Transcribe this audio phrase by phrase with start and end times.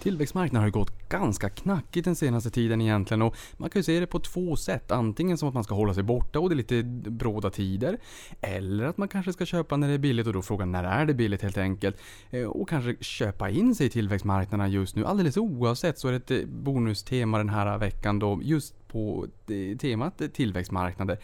[0.00, 4.00] Tillväxtmarknaden har ju gått ganska knackigt den senaste tiden egentligen och man kan ju se
[4.00, 4.90] det på två sätt.
[4.90, 7.98] Antingen som att man ska hålla sig borta och det är lite bråda tider.
[8.40, 11.06] Eller att man kanske ska köpa när det är billigt och då frågan när är
[11.06, 11.96] det billigt helt enkelt.
[12.30, 15.06] Eh, och kanske köpa in sig i tillväxtmarknaderna just nu.
[15.06, 19.78] Alldeles oavsett så är det ett eh, bonustema den här veckan då just på eh,
[19.78, 21.18] temat tillväxtmarknader.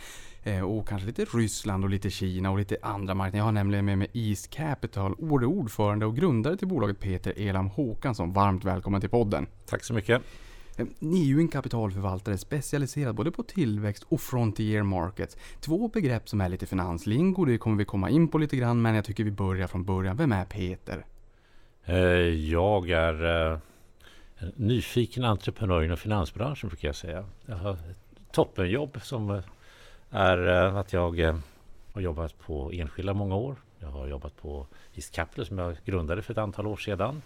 [0.46, 3.38] Eh, Och kanske lite Ryssland och lite Kina och lite andra marknader.
[3.38, 8.32] Jag har nämligen med mig East Capital, ordförande och grundare till bolaget Peter Elam Håkansson.
[8.32, 9.46] Varmt välkommen till podden.
[9.66, 10.22] Tack så mycket.
[10.76, 15.36] Eh, Ni är ju en kapitalförvaltare specialiserad både på tillväxt och frontier markets.
[15.60, 18.94] Två begrepp som är lite finanslingo, det kommer vi komma in på lite grann, men
[18.94, 20.16] jag tycker vi börjar från början.
[20.16, 21.06] Vem är Peter?
[21.84, 21.96] Eh,
[22.50, 23.22] Jag är
[24.38, 27.24] en nyfiken entreprenör inom finansbranschen brukar jag säga.
[27.46, 29.42] Jag har ett toppenjobb som
[30.16, 31.36] är eh, att jag eh,
[31.92, 33.56] har jobbat på enskilda många år.
[33.78, 37.22] Jag har jobbat på East Capital som jag grundade för ett antal år sedan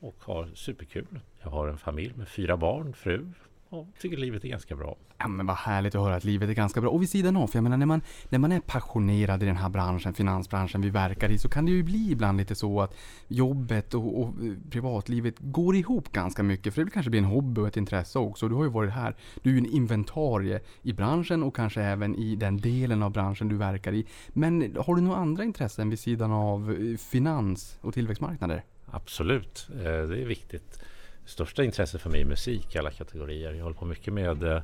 [0.00, 1.20] och har superkul.
[1.42, 3.26] Jag har en familj med fyra barn, fru
[3.70, 4.96] och tycker livet är ganska bra.
[5.18, 6.90] Ja men vad härligt att höra att livet är ganska bra.
[6.90, 9.56] Och vid sidan av, för jag menar när man, när man är passionerad i den
[9.56, 12.94] här branschen, finansbranschen vi verkar i, så kan det ju bli ibland lite så att
[13.28, 14.34] jobbet och, och
[14.70, 16.74] privatlivet går ihop ganska mycket.
[16.74, 18.48] För det kanske blir en hobby och ett intresse också.
[18.48, 19.16] Du har ju varit här.
[19.42, 23.48] Du är ju en inventarie i branschen och kanske även i den delen av branschen
[23.48, 24.06] du verkar i.
[24.28, 28.64] Men har du några andra intressen vid sidan av eh, finans och tillväxtmarknader?
[28.86, 30.80] Absolut, eh, det är viktigt.
[31.30, 33.52] Största intresset för mig är musik i alla kategorier.
[33.52, 34.62] Jag håller på mycket med, eh,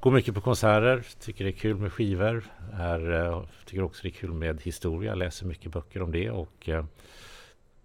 [0.00, 2.44] går mycket på konserter, tycker det är kul med skivor.
[2.72, 6.68] Är, eh, tycker också det är kul med historia, läser mycket böcker om det och
[6.68, 6.84] eh,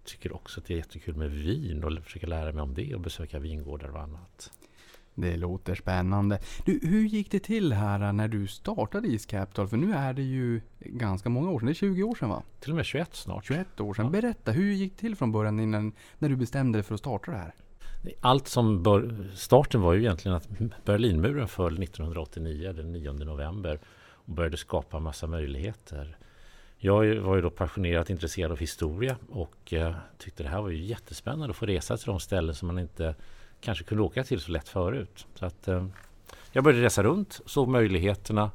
[0.04, 3.00] tycker också att det är jättekul med vin och försöker lära mig om det och
[3.00, 4.52] besöka vingårdar och annat.
[5.14, 6.38] Det låter spännande.
[6.64, 9.68] Du, hur gick det till här när du startade East Capital?
[9.68, 11.66] För nu är det ju ganska många år sedan.
[11.66, 12.42] Det är 20 år sedan va?
[12.60, 13.44] Till och med 21 snart.
[13.46, 14.04] 21 år sedan.
[14.04, 14.10] Ja.
[14.10, 17.30] Berätta, hur gick det till från början innan, när du bestämde dig för att starta
[17.30, 17.54] det här?
[18.20, 20.48] Allt som bör, starten var ju egentligen att
[20.84, 23.78] Berlinmuren föll 1989, den 9 november
[24.12, 26.16] och började skapa massa möjligheter.
[26.78, 30.84] Jag var ju då passionerat intresserad av historia och eh, tyckte det här var ju
[30.84, 33.14] jättespännande att få resa till de ställen som man inte
[33.60, 35.26] kanske kunde åka till så lätt förut.
[35.34, 35.86] Så att, eh,
[36.52, 38.50] jag började resa runt, såg möjligheterna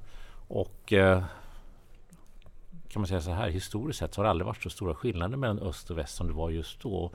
[0.48, 1.24] och eh,
[2.90, 5.38] kan man säga så här, historiskt sett så har det aldrig varit så stora skillnader
[5.38, 7.12] mellan öst och väst som det var just då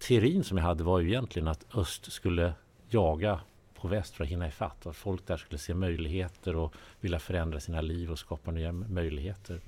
[0.00, 2.52] teorin som jag hade var ju egentligen att öst skulle
[2.88, 3.40] jaga
[3.74, 4.86] på väst för att hinna ifatt.
[4.86, 9.60] Att folk där skulle se möjligheter och vilja förändra sina liv och skapa nya möjligheter.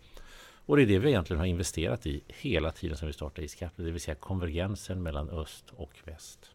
[0.66, 3.72] Och det är det vi egentligen har investerat i hela tiden som vi startade Iscap,
[3.76, 6.50] Det vill säga konvergensen mellan öst och väst.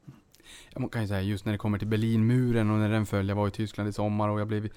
[0.74, 3.30] Ja, Man kan ju säga just när det kommer till Berlinmuren och när den föll.
[3.30, 4.70] Jag var i Tyskland i sommar och jag blev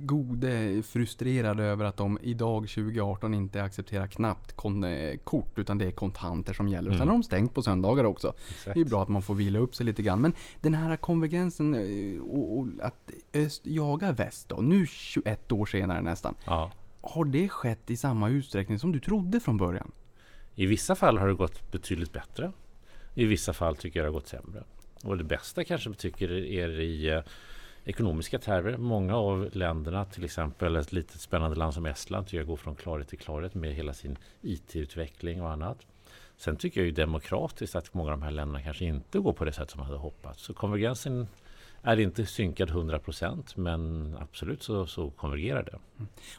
[0.00, 5.90] gode frustrerad över att de idag 2018 inte accepterar knappt eh, kort utan det är
[5.90, 6.90] kontanter som gäller.
[6.90, 7.08] Och sen Mm.
[7.08, 8.32] har de stängt på söndagar också.
[8.50, 8.74] Exakt.
[8.74, 10.20] Det är bra att man får vila upp sig lite grann.
[10.20, 15.66] Men den här konvergensen eh, och, och att öst jagar väst då, nu 21 år
[15.66, 16.34] senare nästan.
[16.46, 16.72] Ja.
[17.00, 19.90] Har det skett i samma utsträckning som du trodde från början?
[20.54, 22.52] I vissa fall har det gått betydligt bättre.
[23.14, 24.64] I vissa fall tycker jag det har gått sämre.
[25.02, 27.22] Och det bästa kanske tycker är i eh,
[27.84, 28.76] ekonomiska termer.
[28.76, 32.76] Många av länderna, till exempel ett litet spännande land som Estland, tycker jag går från
[32.76, 35.86] klarhet till klarhet med hela sin IT-utveckling och annat.
[36.36, 39.44] Sen tycker jag ju demokratiskt att många av de här länderna kanske inte går på
[39.44, 40.42] det sätt som man hade hoppats.
[40.42, 41.26] Så konvergensen
[41.82, 45.78] är inte synkad 100% men absolut så, så konvergerar det.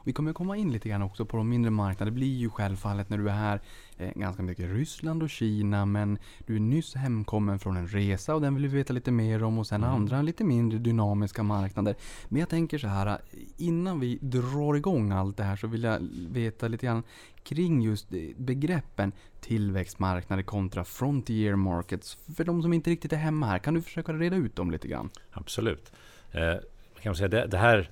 [0.03, 2.11] Vi kommer komma in lite grann också på de mindre marknaderna.
[2.11, 3.61] Det blir ju självfallet när du är här
[3.97, 5.85] eh, ganska mycket Ryssland och Kina.
[5.85, 6.17] Men
[6.47, 9.57] du är nyss hemkommen från en resa och den vill vi veta lite mer om.
[9.59, 9.95] Och sen Mm.
[9.95, 11.95] andra lite mindre dynamiska marknader.
[12.29, 13.17] Men jag tänker så här.
[13.57, 15.99] Innan vi drar igång allt det här så vill jag
[16.29, 17.03] veta lite grann
[17.49, 22.17] kring just begreppen tillväxtmarknader kontra frontier markets.
[22.35, 24.87] För de som inte riktigt är hemma här, kan du försöka reda ut dem lite
[24.87, 25.09] grann?
[25.31, 25.91] Absolut.
[26.31, 26.53] Eh,
[27.01, 27.89] kan man säga, det, det här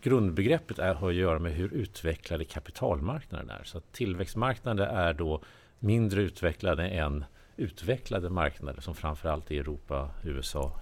[0.00, 3.62] grundbegreppet är, har att göra med hur utvecklade kapitalmarknaden är.
[3.64, 5.42] Så att tillväxtmarknader är då
[5.78, 7.24] mindre utvecklade än
[7.56, 10.80] utvecklade marknader som framförallt i Europa, USA,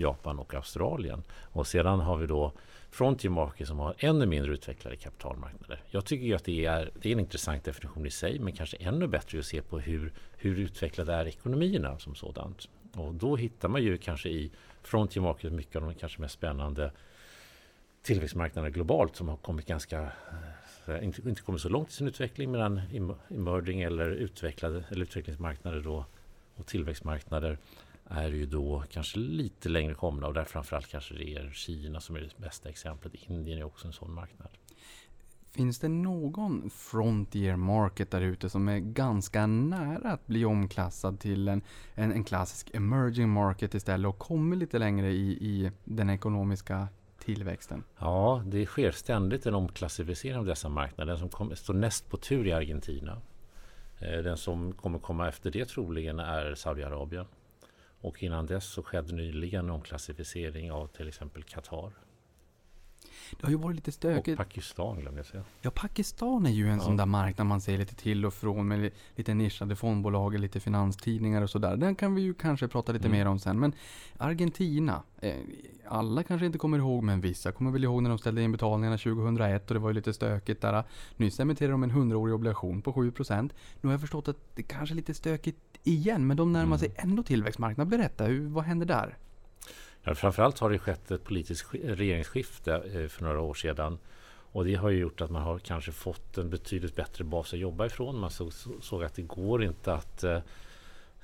[0.00, 1.22] Japan och Australien.
[1.52, 2.52] Och sedan har vi då
[2.90, 5.82] Frontier Market som har ännu mindre utvecklade kapitalmarknader.
[5.90, 8.76] Jag tycker ju att det är, det är en intressant definition i sig men kanske
[8.76, 12.68] ännu bättre att se på hur, hur utvecklade är ekonomierna som sådant.
[12.94, 14.50] Och då hittar man ju kanske i
[14.82, 16.92] Frontier Market mycket av de kanske mest spännande
[18.02, 20.12] tillväxtmarknaderna globalt som har kommit ganska
[20.86, 22.80] eh, inte, inte kommit så långt i sin utveckling medan
[23.30, 26.04] emerging eller utvecklade eller utvecklingsmarknader då
[26.56, 27.58] och tillväxtmarknader
[28.10, 32.16] är ju då kanske lite längre komna och där framförallt kanske det är Kina som
[32.16, 33.12] är det bästa exemplet.
[33.14, 34.48] Indien är också en sån marknad.
[35.50, 41.48] Finns det någon frontier market där ute som är ganska nära att bli omklassad till
[41.48, 41.62] en,
[41.94, 47.84] en, en klassisk emerging market istället och kommer lite längre i, i den ekonomiska tillväxten?
[47.98, 51.12] Ja, det sker ständigt en omklassificering av dessa marknader.
[51.12, 53.20] Den som kom, står näst på tur i Argentina.
[53.98, 57.26] Eh, Den som kommer komma efter det troligen är Saudiarabien.
[58.00, 61.92] Och innan dess så skedde nyligen omklassificering av till exempel Qatar.
[63.40, 64.36] Det har ju varit lite Och stökigt.
[64.38, 65.44] Pakistan glömde jag säga.
[65.62, 66.84] Ja, Pakistan är ju en Ja.
[66.84, 70.60] sån där marknad man ser lite till och från med li- lite nischade fondbolag, lite
[70.60, 71.76] finanstidningar och sådär.
[71.76, 73.18] Den kan vi ju kanske prata lite Mm.
[73.18, 73.60] mer om sen.
[73.60, 73.72] Men
[74.18, 75.34] Argentina, eh,
[75.88, 78.98] alla kanske inte kommer ihåg, men vissa kommer väl ihåg när de ställde in betalningarna
[78.98, 80.84] 2001 och det var ju lite stökigt där.
[81.16, 83.52] Nyss emitterade de en 100-årig obligation på 7%.
[83.80, 86.78] Nu har jag förstått att det kanske är lite stökigt igen, men de närmar Mm.
[86.78, 87.88] sig ändå tillväxtmarknad.
[87.88, 89.16] Berätta, hur, vad händer där?
[90.02, 93.98] Ja, framförallt har det skett ett politiskt regeringsskifte eh, för några år sedan.
[94.52, 97.58] Och det har ju gjort att man har kanske fått en betydligt bättre bas att
[97.58, 98.18] jobba ifrån.
[98.18, 100.38] Man såg, såg att det går inte att eh,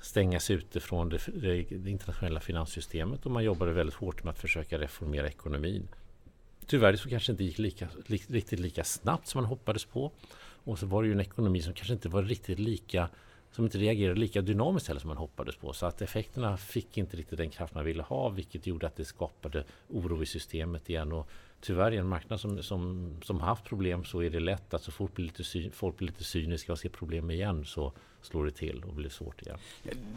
[0.01, 4.39] stängas ute från det, det, det internationella finanssystemet och man jobbade väldigt hårt med att
[4.39, 5.87] försöka reformera ekonomin.
[6.65, 10.11] Tyvärr så kanske det inte gick lika, li, riktigt lika snabbt som man hoppades på.
[10.63, 13.09] Och så var det ju en ekonomi som kanske inte var riktigt lika
[13.51, 15.73] som inte reagerade lika dynamiskt heller som man hoppades på.
[15.73, 19.05] Så att effekterna fick inte riktigt den kraft man ville ha vilket gjorde att det
[19.05, 21.11] skapade oro i systemet igen.
[21.11, 21.29] Och
[21.61, 24.91] tyvärr i en marknad som, som, som haft problem så är det lätt att så
[24.91, 28.83] fort blir lite folk blir lite cyniska och ser problem igen så slår det till
[28.83, 29.57] och blir svårt igen.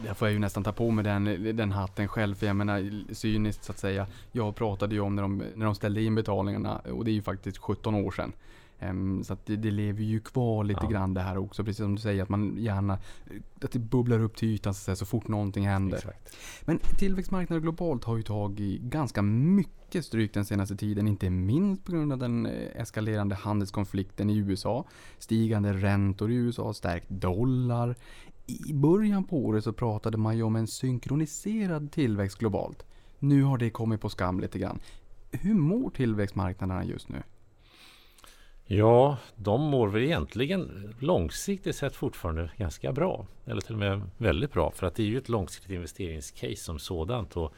[0.03, 3.13] Där får jag ju nästan ta på mig den, den hatten själv, för jag menar
[3.13, 4.07] cyniskt så att säga.
[4.31, 7.21] Jag pratade ju om när de, när de ställde in betalningarna och det är ju
[7.21, 8.33] faktiskt 17 år sedan.
[8.81, 10.89] Ehm, så att det, det lever ju kvar lite Ja.
[10.89, 12.99] grann det här också, precis som du säger att man gärna,
[13.61, 15.97] att det bubblar upp till ytan så, så fort någonting händer.
[15.97, 16.35] Exakt.
[16.61, 21.07] Men tillväxtmarknader globalt har ju tagit ganska mycket stryk den senaste tiden.
[21.07, 24.85] Inte minst på grund av den eh, eskalerande handelskonflikten i USA.
[25.17, 27.95] Stigande räntor i USA, stärkt dollar.
[28.45, 32.85] I början på året så pratade man ju om en synkroniserad tillväxt globalt.
[33.19, 34.79] Nu har det kommit på skam lite grann.
[35.31, 37.23] Hur mår tillväxtmarknaderna just nu?
[38.73, 43.27] Ja, de mår väl egentligen långsiktigt sett fortfarande ganska bra.
[43.45, 44.71] Eller till och med väldigt bra.
[44.71, 47.37] För att det är ju ett långsiktigt investeringscase som sådant.
[47.37, 47.53] Och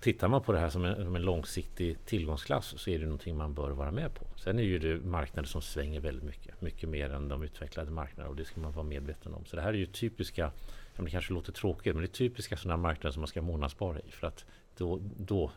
[0.00, 3.36] tittar man på det här som en, som en långsiktig tillgångsklass så är det någonting
[3.36, 4.26] man bör vara med på.
[4.36, 6.60] Sen är ju det marknader som svänger väldigt mycket.
[6.60, 8.30] Mycket mer än de utvecklade marknaderna.
[8.30, 9.44] Och det ska man vara medveten om.
[9.44, 10.50] Så det här är ju typiska,
[10.96, 14.10] det kanske låter tråkigt, men det är typiska sådana marknader som man ska månadsspara i.
[14.10, 14.44] För att
[14.76, 15.50] då, då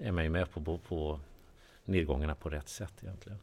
[0.00, 1.20] är man ju med på, på, på
[1.84, 3.38] nedgångarna på rätt sätt egentligen.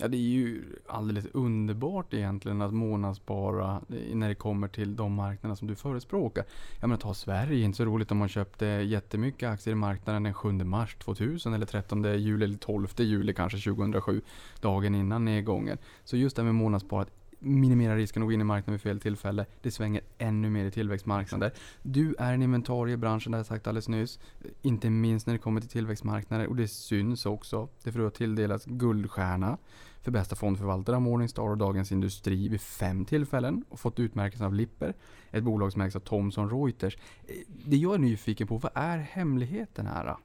[0.00, 5.14] Ja, det är ju alldeles underbart egentligen att månadsspara eh, när det kommer till de
[5.14, 6.44] marknaderna som du förespråkar.
[6.80, 10.34] Jag menar, ta Sverige, inte så roligt om man köpte jättemycket aktier i marknaden den
[10.34, 14.22] 7 mars 2000 eller 13 juli eller 12 juli kanske 2007,
[14.60, 15.78] dagen innan nedgången.
[16.04, 17.10] Så just det här med månadssparat,
[17.40, 19.46] minimera risken att gå in i marknaden vid fel tillfälle.
[19.62, 21.52] Det svänger ännu mer i tillväxtmarknader.
[21.82, 24.18] Du är en inventarie i branschen, det har jag sagt alldeles nyss.
[24.62, 27.68] Inte minst när det kommer till tillväxtmarknader och det syns också.
[27.84, 29.58] Det får tilldelats guldstjärna
[30.02, 34.54] för bästa fondförvaltare av Morningstar och Dagens Industri vid fem tillfällen och fått utmärkelsen av
[34.54, 34.94] Lipper,
[35.30, 36.96] ett bolag som ägs av Thomson Reuters.
[36.96, 40.16] Eh, det jag är nyfiken på, vad är hemligheten här?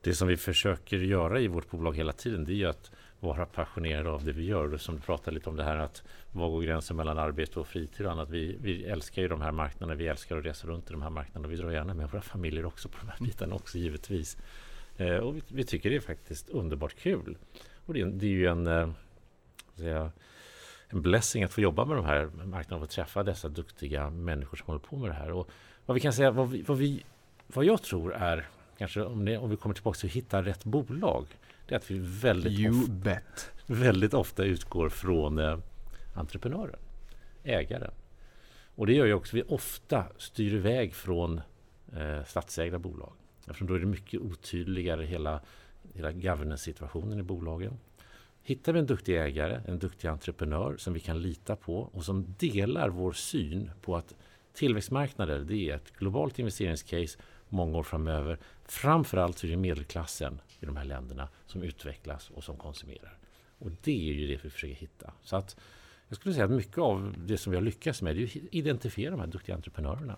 [0.00, 2.90] Det som vi försöker göra i vårt bolag hela tiden det är ju att
[3.20, 4.74] vara passionerade av det vi gör.
[4.74, 7.66] Och Som du pratade lite om det här att vad går gränsen mellan arbete och
[7.66, 8.30] fritid och annat.
[8.30, 9.98] Vi, vi älskar ju de här marknaderna.
[9.98, 11.48] Vi älskar att resa runt i de här marknaderna.
[11.48, 14.36] Vi drar gärna med våra familjer också på de här bitarna också givetvis.
[14.96, 17.36] Eh, och vi, vi tycker det är faktiskt underbart kul.
[17.86, 18.90] Och det, är- det är ju en, eh,
[19.76, 20.12] säga,
[20.88, 24.56] en blessing att få jobba med de här marknaderna och få träffa dessa duktiga människor
[24.56, 25.30] som håller på med det här.
[25.32, 25.50] Och
[25.86, 27.04] vad vi kan säga, vad, vi, vad, vi,
[27.46, 28.48] vad jag tror är,
[28.78, 31.26] kanske om, det, om vi kommer tillbaka till att hitta rätt bolag,
[31.66, 33.50] det är att vi väldigt, You of, bet.
[33.66, 35.58] väldigt ofta utgår från eh,
[36.14, 36.78] entreprenören,
[37.44, 37.90] ägaren.
[38.74, 41.40] Och det gör ju också att vi ofta styr iväg från
[41.96, 43.12] eh, statsägda bolag.
[43.40, 45.40] Eftersom då är det mycket otydligare hela,
[45.94, 47.78] hela governance-situationen i bolagen.
[48.42, 52.34] Hittar vi en duktig ägare, en duktig entreprenör som vi kan lita på och som
[52.38, 54.14] delar vår syn på att
[54.54, 57.18] tillväxtmarknader det är ett globalt investeringscase
[57.48, 58.38] många år framöver.
[58.64, 63.18] Framförallt så är det medelklassen i de här länderna som utvecklas och som konsumerar.
[63.58, 65.12] Och det är ju det vi försöker hitta.
[65.22, 65.56] Så att
[66.08, 69.10] jag skulle säga att mycket av det som vi har lyckats med är att identifiera
[69.10, 70.16] de här duktiga entreprenörerna.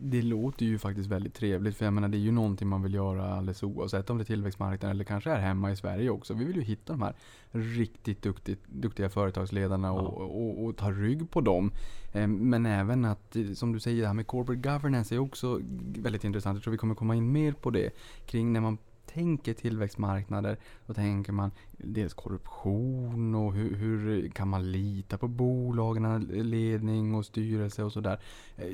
[0.00, 2.94] Det låter ju faktiskt väldigt trevligt för jag menar det är ju någonting man vill
[2.94, 6.34] göra alldeles oavsett om det är tillväxtmarknaden eller kanske är hemma i Sverige också.
[6.34, 7.14] Vi vill ju hitta de här
[7.50, 10.24] riktigt duktigt, duktiga företagsledarna och, Ja.
[10.24, 11.72] och, och, ta rygg på dem.
[12.12, 15.60] Eh, Men även att, som du säger, det här med corporate governance är också
[15.96, 16.56] väldigt intressant.
[16.56, 17.90] Jag tror vi kommer komma in mer på det.
[18.26, 18.78] Kring när man
[19.14, 26.20] tänker tillväxtmarknader, då tänker man dels korruption och hur, hur kan man lita på bolagen,
[26.32, 28.20] ledning och styrelse och sådär.
[28.56, 28.66] Eh,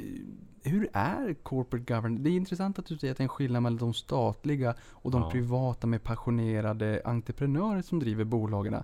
[0.63, 2.23] Hur är corporate governance?
[2.23, 5.11] Det är intressant att du säger att det är en skillnad mellan de statliga och
[5.11, 5.31] de Ja.
[5.31, 8.75] privata med passionerade entreprenörer som driver bolagen.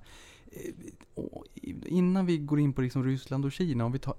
[0.54, 0.72] Eh,
[1.86, 4.14] innan vi går in på liksom Ryssland och Kina, om vi tar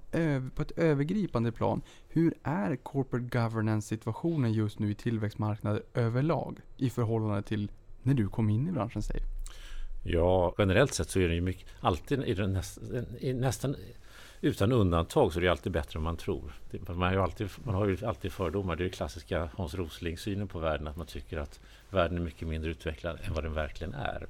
[0.50, 1.82] på ett övergripande plan.
[2.08, 7.70] Hur är corporate governance situationen just nu i tillväxtmarknader överlag i förhållande till
[8.02, 9.02] när du kom in i branschen?
[9.02, 9.20] Säg?
[10.04, 12.78] Ja, generellt sett så är det ju mycket, alltid i den näst,
[13.20, 13.76] i nästan
[14.40, 16.52] utan undantag så är det alltid bättre än man tror.
[16.88, 18.76] Man, har ju alltid, man har ju alltid fördomar.
[18.76, 22.48] Det är ju klassiska Hans Rosling-synen på världen, att man tycker att världen är mycket
[22.48, 24.26] mindre utvecklad än vad den verkligen är.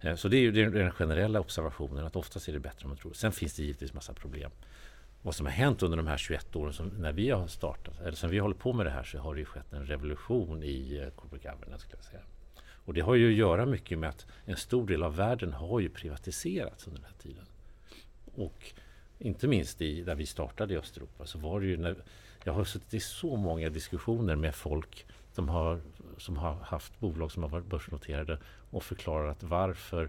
[0.00, 2.98] Eh, så det är ju den generella observationen, att oftast är det bättre än man
[2.98, 3.12] tror.
[3.12, 4.50] Sen finns det givetvis massa problem.
[5.22, 8.12] Vad som har hänt under de här 21 åren som, när vi har startat, eller
[8.16, 11.00] sen vi håller på med det här, så har det ju skett en revolution i
[11.02, 12.22] eh, corporate governance, skulle jag säga.
[12.84, 15.80] Och det har ju att göra mycket med att en stor del av världen har
[15.80, 17.44] ju privatiserats under den här tiden.
[18.34, 18.72] Och
[19.18, 21.96] inte minst i, där vi startade i Östeuropa så var det ju när,
[22.44, 25.06] jag har suttit i så många diskussioner med folk
[25.40, 25.80] som har,
[26.18, 28.38] som har haft bolag som har varit börsnoterade
[28.70, 30.08] och förklarat varför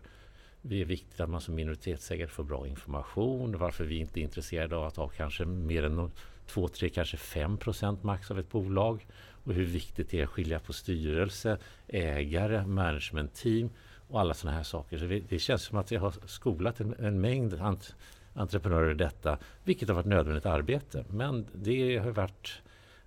[0.61, 4.75] det är viktigt att man som minoritetsägare får bra information, varför vi inte är intresserade
[4.75, 6.11] av att ha kanske mer än
[6.47, 9.07] 2, 3, kanske 5 procent max av ett bolag
[9.45, 11.57] och hur viktigt det är att skilja på styrelse,
[11.87, 13.69] ägare, managementteam
[14.07, 14.97] och alla sådana här saker.
[14.97, 17.95] Så det, det känns som att jag har skolat en, en mängd ant,
[18.33, 21.05] entreprenörer i detta, vilket har varit nödvändigt arbete.
[21.09, 22.61] Men det har varit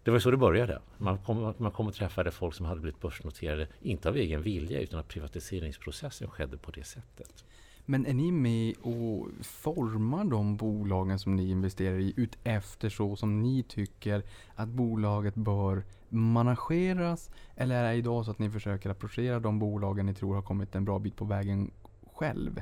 [0.04, 0.80] det var så det började.
[0.99, 4.80] Man kom, man kom och träffade folk som hade blivit börsnoterade, inte av egen vilja,
[4.80, 7.44] utan att privatiseringsprocessen skedde på det sättet.
[7.87, 13.16] Men är ni med och formar de bolagen som ni investerar i ut efter så
[13.16, 14.23] som ni tycker
[14.54, 17.30] att bolaget bör manageras?
[17.56, 20.75] Eller är det idag så att ni försöker approchera de bolagen ni tror har kommit
[20.75, 21.70] en bra bit på vägen
[22.12, 22.61] själv?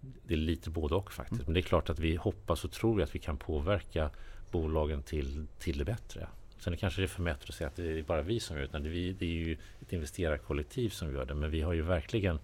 [0.00, 1.46] Det är lite både och faktiskt.
[1.46, 4.10] Men det är klart att vi hoppas och tror att vi kan påverka
[4.50, 6.28] bolagen till, till det bättre.
[6.60, 8.78] Sen kanske det är förmätet att säga att det är bara vi som gör det,
[8.78, 11.34] det är, vi, det är ju ett investerarkollektiv som gör det.
[11.34, 12.38] Men vi har ju verkligen,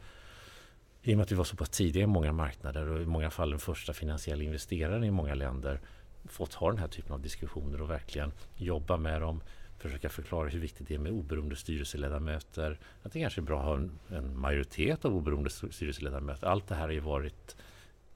[1.03, 3.31] i och med att vi var så pass tidiga i många marknader och i många
[3.31, 5.81] fall den första finansiella investeraren i många länder,
[6.25, 9.41] fått ha den här typen av diskussioner och verkligen jobba med dem,
[9.79, 12.79] försöka förklara hur viktigt det är med oberoende styrelseledamöter.
[13.03, 16.47] Att det kanske är bra att ha en, en majoritet av oberoende styrelseledamöter.
[16.47, 17.57] Allt det här har ju varit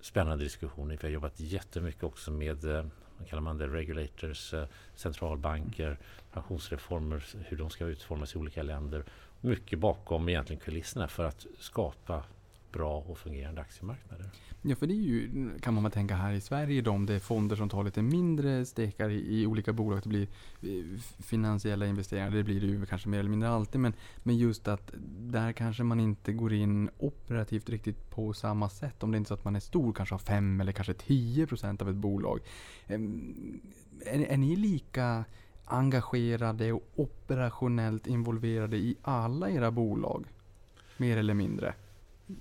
[0.01, 0.99] spännande diskussioner.
[1.01, 2.85] Vi har jobbat jättemycket också med eh,
[3.21, 5.99] vad kallar man det, regulators, eh, centralbanker,
[6.33, 9.05] pensionsreformer, hur de ska utformas i olika länder.
[9.41, 12.25] Mycket bakom egentligen kulisserna för att skapa
[12.73, 14.31] bra och fungerande aktiemarknader.
[14.63, 17.15] Ja, för det är ju, kan man väl tänka här i Sverige, då om det
[17.15, 20.01] är fonder som tar lite mindre stekar i, i olika bolag.
[20.03, 20.29] Det blir
[20.63, 23.81] eh, finansiella investeringar, det blir det ju kanske mer eller mindre alltid.
[23.81, 29.03] Men, men just att där kanske man inte går in operativt riktigt på samma sätt.
[29.03, 31.47] Om det inte är så att man är stor, kanske har 5 eller kanske 10
[31.47, 32.41] procent av ett bolag.
[32.87, 33.61] Ehm,
[34.07, 35.25] är, är ni lika
[35.65, 40.27] engagerade och operationellt involverade i alla era bolag?
[40.97, 41.75] Mer eller mindre?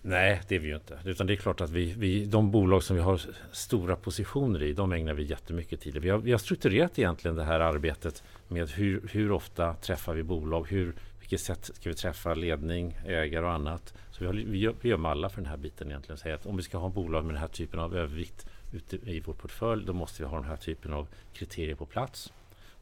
[0.01, 0.99] Nej, det är vi ju inte.
[1.05, 4.73] Utan det är klart att vi, vi, de bolag som vi har stora positioner i,
[4.73, 5.97] de ägnar vi jättemycket tid.
[5.97, 10.23] Vi har, vi har strukturerat egentligen det här arbetet med hur, hur ofta träffar vi
[10.23, 13.93] bolag, hur, vilket sätt ska vi träffa ledning, ägare och annat.
[14.11, 16.17] Så vi, har, vi, gör, vi gör mallar för den här biten egentligen.
[16.17, 19.19] Säga att om vi ska ha bolag med den här typen av övervikt ute i
[19.19, 22.33] vår portfölj, då måste vi ha den här typen av kriterier på plats.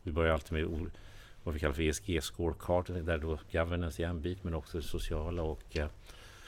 [0.04, 0.90] Vi börjar alltid med
[1.44, 4.84] vad vi kallar för ESG scorecard, där då governance är en bit, men också det
[4.84, 5.88] sociala och eh,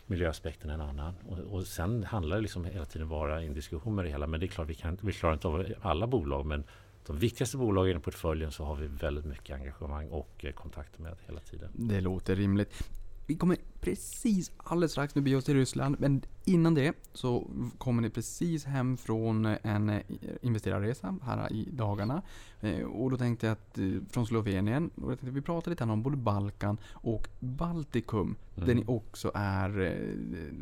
[0.09, 1.13] miljöaspekten en annan.
[1.29, 4.27] Och, och sen handlar det liksom hela tiden vara en diskussion med det hela.
[4.27, 6.45] Men det är klart, vi, kan, vi klarar inte av alla bolag.
[6.45, 6.63] Men
[7.05, 11.01] de viktigaste bolagen i portföljen så har vi väldigt mycket engagemang och eh, kontakt kontakter
[11.01, 11.69] med hela tiden.
[11.73, 12.89] Det låter rimligt.
[13.29, 15.95] Vi kommer precis alldeles strax nu bege oss till Ryssland.
[15.99, 20.01] Men innan det så kommer ni precis hem från en eh,
[20.41, 22.21] investerarresa här i dagarna.
[22.61, 25.83] Eh, Och då tänkte jag att eh, från Slovenien, och jag tänkte vi pratar lite
[25.83, 28.35] om både Balkan och Baltikum.
[28.55, 29.69] Där ni också är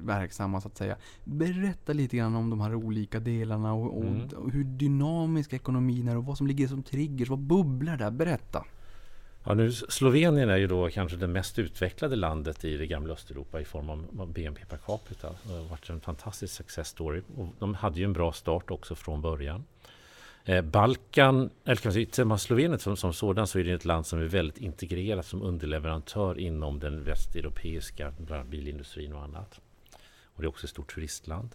[0.02, 0.96] verksamma så att säga.
[1.24, 4.52] Berätta lite grann om de här olika delarna och, och, Mm.
[4.52, 7.30] hur dynamisk ekonomin är och vad som ligger som triggers.
[7.30, 8.12] Vad bubblar där?
[8.12, 8.66] Berätta!
[9.48, 13.62] Ja, nu, Slovenien är ju då kanske det mest utvecklade landet i det gamla Östeuropa
[13.62, 13.90] i form
[14.20, 15.36] av BNP per capita.
[15.44, 17.22] Det har varit en fantastisk success story.
[17.38, 19.64] Och de hade ju en bra start också från början.
[20.46, 23.72] Eh, Balkan, eller kan man säga, ser man Slovenien som, som sådan så är det
[23.72, 28.14] ett land som är väldigt integrerat som underleverantör inom den västeuropeiska
[28.50, 29.60] bilindustrin och annat.
[30.24, 31.50] Och det är också ett stort turistland.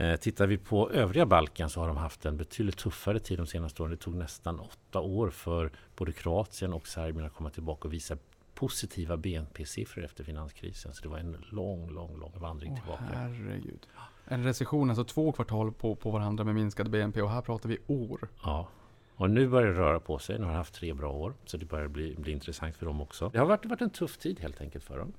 [0.00, 3.46] Eh, tittar vi på övriga Balkan så har de haft en betydligt tuffare tid de
[3.46, 3.90] senaste åren.
[3.90, 8.16] Det tog nästan åtta år för både Kroatien och Serbien att komma tillbaka och visa
[8.54, 10.94] positiva BNP-siffror efter finanskrisen.
[10.94, 13.04] Så det var en lång, lång, lång vandring Åh, tillbaka.
[13.14, 13.86] herregud.
[14.24, 17.78] En recession, alltså två kvartal på, på varandra med minskad BNP och här pratar vi
[17.86, 18.28] år.
[18.42, 18.68] Ja.
[19.14, 20.38] Och nu börjar det röra på sig.
[20.38, 21.34] Nu har haft tre bra år.
[21.44, 23.28] Så det börjar bli, bli intressant för dem också.
[23.28, 25.12] Det har varit, varit en tuff tid helt enkelt för dem.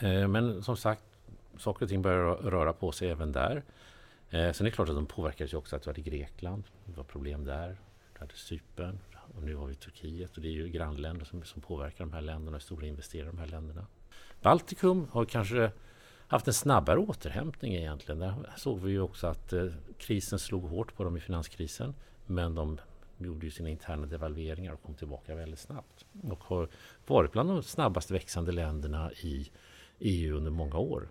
[0.00, 1.02] Eh, men som sagt,
[1.58, 3.62] saker och ting börjar rö- röra på sig även där.
[4.30, 6.64] Eh, sen är det klart att de påverkades ju också att vi hade Grekland.
[6.84, 7.76] Det var problem där.
[8.12, 8.98] Vi hade Cypern.
[9.36, 10.36] Och nu har vi Turkiet.
[10.36, 12.56] Och det är ju grannländer som, som påverkar de här länderna.
[12.56, 13.86] och Stora investerare i de här länderna.
[14.42, 15.70] Baltikum har kanske
[16.26, 18.18] haft en snabbare återhämtning egentligen.
[18.18, 19.66] Där såg vi ju också att eh,
[19.98, 21.94] krisen slog hårt på dem i finanskrisen.
[22.26, 22.78] Men de
[23.18, 26.06] gjorde ju sina interna devalveringar och kom tillbaka väldigt snabbt.
[26.22, 26.68] Och har
[27.06, 29.50] varit bland de snabbast växande länderna i
[29.98, 31.08] EU under många år.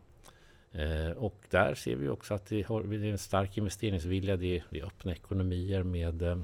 [0.71, 4.37] Eh, och där ser vi också att det, har, det är en stark investeringsvilja.
[4.37, 6.41] Det är, det är öppna ekonomier med eh,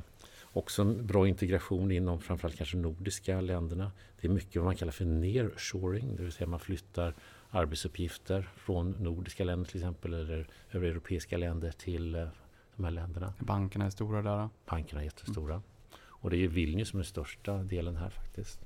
[0.53, 3.91] också en bra integration inom framförallt kanske nordiska länderna.
[4.21, 7.13] Det är mycket vad man kallar för nearshoring, det vill säga man flyttar
[7.49, 12.27] arbetsuppgifter från nordiska länder till exempel eller övriga europeiska länder till eh,
[12.75, 13.33] de här länderna.
[13.39, 14.49] Bankerna är stora där.
[14.65, 15.61] Bankerna är jättestora.
[15.97, 18.59] Och det är Vilnius som är största delen här faktiskt.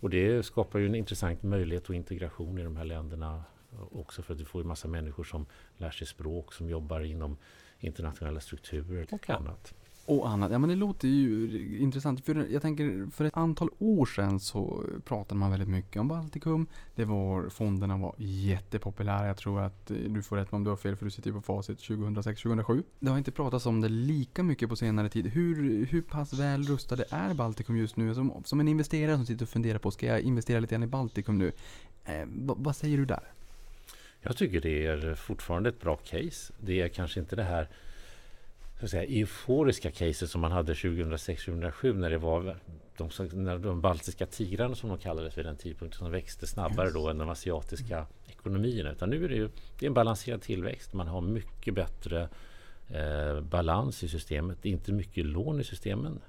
[0.00, 3.44] Och det skapar ju en intressant möjlighet och integration i de här länderna
[3.92, 5.46] också för att du får en massa människor som
[5.76, 7.36] lär sig språk, som jobbar inom
[7.80, 9.74] internationella strukturer och annat.
[10.06, 10.52] Och annat.
[10.52, 12.24] Ja men det låter ju intressant.
[12.24, 16.66] För jag tänker, för ett antal år sedan så pratade man väldigt mycket om Baltikum.
[16.94, 19.26] Det var, fonderna var jättepopulära.
[19.26, 21.34] Jag tror att eh, du får rätt om du har fel för du sitter ju
[21.34, 22.82] på facit 2006-2007.
[22.98, 25.26] Det har inte pratats om det lika mycket på senare tid.
[25.26, 28.14] Hur, hur pass väl rustade är Baltikum just nu?
[28.14, 30.86] Som, som en investerare som sitter och funderar på, ska jag investera lite grann i
[30.86, 31.52] Baltikum nu?
[32.04, 33.32] Eh, vad säger du där?
[34.22, 36.52] Jag tycker det är fortfarande ett bra case.
[36.60, 37.68] Det är kanske inte det här
[38.78, 42.56] så att säga, euforiska caset som man hade 2006-2007 när det var
[42.96, 46.90] de, som- när de baltiska tigrarna som de kallades vid den tidpunkten som växte snabbare
[46.90, 48.92] då än de asiatiska ekonomierna.
[48.92, 50.92] Utan nu är det ju det är en balanserad tillväxt.
[50.92, 52.28] Man har mycket bättre
[52.88, 54.58] eh, balans i systemet.
[54.62, 56.20] Det är inte mycket lån i systemen.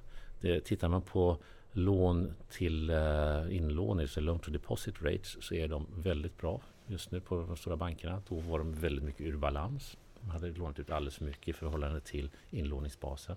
[0.41, 1.37] Det, tittar man på
[1.71, 7.11] lån till eh, inlåning, så loan to deposit rates, så är de väldigt bra just
[7.11, 8.21] nu på de stora bankerna.
[8.29, 9.97] Då var de väldigt mycket ur balans.
[10.21, 13.35] De hade lånat ut alldeles för mycket i förhållande till inlåningsbasen.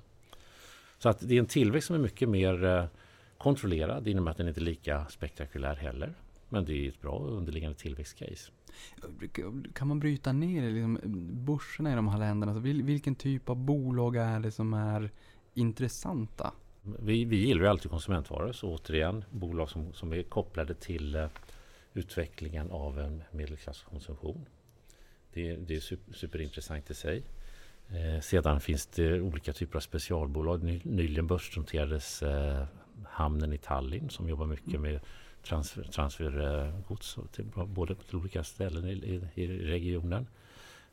[0.99, 2.85] Så att det är en tillväxt som är mycket mer eh,
[3.39, 4.05] kontrollerad.
[4.05, 6.15] Det innebär att den inte är lika spektakulär heller.
[6.49, 8.51] Men det är ett bra underliggande tillväxtcase.
[9.75, 11.01] Kan man bryta ner liksom,
[11.47, 12.53] börserna i de här länderna?
[12.53, 15.11] Alltså, vil, vilken typ av bolag är det som är
[15.55, 16.53] intressanta?
[16.83, 21.27] Vi, vi gillar ju alltid konsumentvaror, så återigen bolag som, som är kopplade till eh,
[21.95, 24.47] utvecklingen av en medelklasskonsumtion.
[25.33, 27.23] Det, det är super, superintressant i sig.
[27.89, 30.63] Eh, sedan finns det olika typer av specialbolag.
[30.63, 32.65] Ny, nyligen börsnoterades eh,
[33.05, 35.01] hamnen i Tallinn som jobbar mycket med
[35.43, 40.27] transfer, transfergods till, både till olika ställen i, i, i regionen.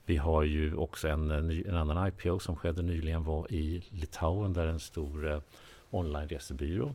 [0.06, 3.84] Vi har ju också en, en, ny- en annan IPO som skedde nyligen var i
[3.90, 5.42] Litauen där en stor eh,
[5.90, 6.94] online-resebyrå eh,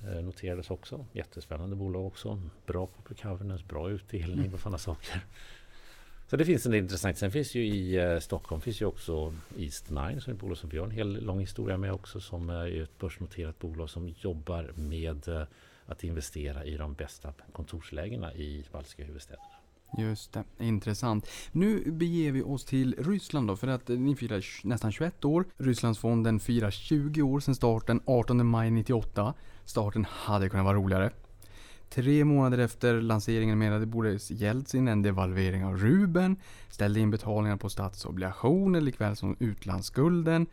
[0.00, 1.06] noterades också.
[1.12, 2.42] Jättespännande bolag också.
[2.66, 5.20] Bra corporate governance, bra utdelning och sådana saker.
[6.30, 7.18] Så det finns en del intressant.
[7.18, 10.58] Sen finns ju i eh, Stockholm finns ju också East Nine som är ett bolag
[10.58, 14.08] som vi har en hel lång historia med också som är ett börsnoterat bolag som
[14.08, 15.42] jobbar med eh,
[15.86, 19.57] att investera i de bästa kontorslägena i baltiska huvudstäderna.
[19.96, 21.28] Just det, intressant.
[21.52, 25.44] Nu beger vi oss till Ryssland då, för att ni firar nästan 21 år.
[25.56, 29.34] Rysslandsfonden firar 20 år sedan starten, 18 maj 98.
[29.64, 31.10] Starten hade kunnat vara roligare.
[31.90, 36.36] Tre månader efter lanseringen menade Boris Jeltsin en devalvering av rubeln,
[36.68, 40.46] ställde in betalningar på statsobligationer likväl som utlandsskulden.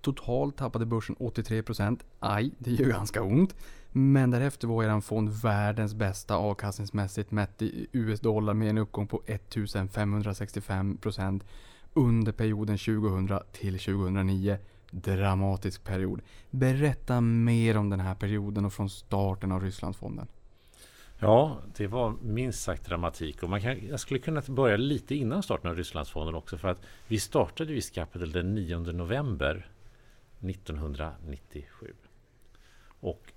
[0.00, 2.00] Totalt tappade börsen 83%.
[2.18, 3.54] Aj, det gör ganska ont.
[3.98, 9.22] Men därefter var eran fond världens bästa avkastningsmässigt mätt i US-dollar med en uppgång på
[9.26, 11.42] 1565%
[11.94, 14.58] under perioden 2000 till 2009.
[14.90, 16.22] Dramatisk period.
[16.50, 20.26] Berätta mer om den här perioden och från starten av Rysslandsfonden.
[21.18, 23.42] Ja, det var minst sagt dramatik.
[23.42, 26.58] Och man kan, jag skulle kunna börja lite innan starten av Rysslandsfonden också.
[26.58, 29.70] För att vi startade Risk Capital den 9 november
[30.40, 31.94] 1997.
[33.00, 33.32] Och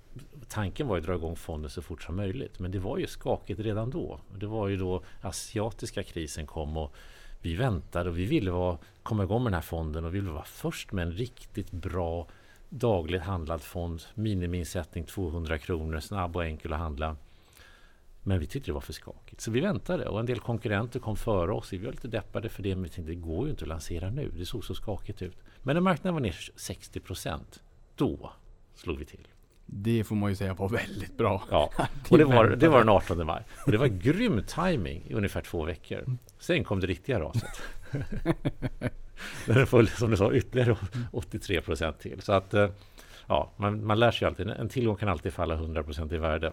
[0.48, 2.58] tanken var ju att dra igång fonden så fort som möjligt.
[2.58, 4.20] Men det var ju skakigt redan då.
[4.38, 6.94] Det var ju då asiatiska krisen kom och
[7.42, 10.32] vi väntade och vi ville vara, komma igång med den här fonden och vi ville
[10.32, 12.26] vara först med en riktigt bra
[12.68, 14.02] dagligt handlad fond.
[14.14, 17.16] Minimiinsättning 200 kronor, snabb och enkel att handla.
[18.22, 19.40] Men vi tyckte det var för skakigt.
[19.40, 21.72] Så vi väntade och en del konkurrenter kom före oss.
[21.72, 24.10] Vi var lite deppade för det men vi tänkte det går ju inte att lansera
[24.10, 24.30] nu.
[24.36, 25.36] Det såg så skakigt ut.
[25.62, 27.62] Men när marknaden var ner 60 procent,
[27.96, 28.32] då
[28.74, 29.26] slog vi till.
[29.72, 31.42] Det får man ju säga var väldigt bra.
[31.50, 31.70] Ja,
[32.10, 33.42] och det var, det var den 18 maj.
[33.66, 36.04] Och det var grym timing i ungefär två veckor.
[36.38, 37.62] Sen kom det riktiga raset.
[39.46, 40.76] Den föll, som du sa, ytterligare
[41.12, 42.20] 83 procent till.
[42.20, 42.68] Så att, eh,
[43.26, 44.48] ja, man, man lär sig alltid.
[44.48, 46.52] En tillgång kan alltid falla 100 procent i värde.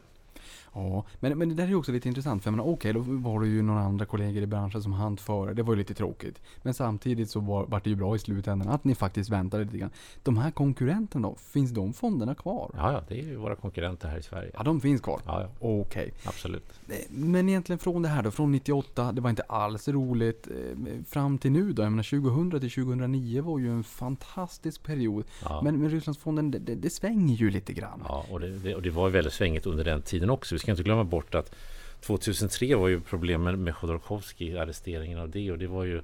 [0.78, 2.44] Ja, men, men det där är ju också lite intressant.
[2.44, 5.18] För jag menar, okej, då var det ju några andra kollegor i branschen som hann
[5.18, 5.54] före.
[5.54, 6.42] Det var ju lite tråkigt.
[6.64, 9.78] Men samtidigt så var, var det ju bra i slutändan att ni faktiskt väntade lite
[9.78, 9.90] grann.
[10.24, 12.72] De här konkurrenterna då, finns de fonderna kvar?
[12.74, 14.52] Ja, ja, det är ju våra konkurrenter här i Sverige.
[14.54, 15.22] Ja, de finns kvar?
[15.26, 16.14] Ja, ja, Okej.
[16.26, 16.74] absolut.
[16.90, 20.48] Eh, Men egentligen från det här då, från 98, det var inte alls roligt.
[20.48, 25.26] eh, Fram till nu då, jag menar 2000 till 2009 var ju en fantastisk period.
[25.44, 25.62] Ja.
[25.64, 28.04] Men, men Rysslandsfonden, det, det, det svänger ju lite grann.
[28.08, 30.56] Ja, och det, det, och det var väldigt svängigt under den tiden också.
[30.68, 31.56] Ska inte glömma bort att
[32.02, 35.52] 2003 var ju problemen med Chodorkovsky, arresteringen av det.
[35.52, 36.02] Och det var ju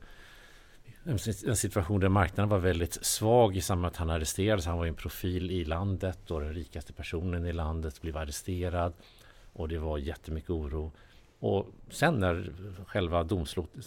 [1.45, 4.65] en situation där marknaden var väldigt svag i samband med att han arresterades.
[4.65, 8.93] Han var ju en profil i landet och den rikaste personen i landet blev arresterad.
[9.53, 10.91] Och det var jättemycket oro.
[11.39, 12.53] Och sen när
[12.87, 13.23] själva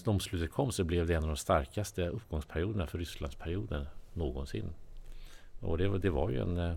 [0.04, 4.70] domslutet kom så blev det en av de starkaste uppgångsperioderna för Rysslandsperioden någonsin.
[5.60, 6.56] Och det, var- det var ju en...
[6.58, 6.74] Eh,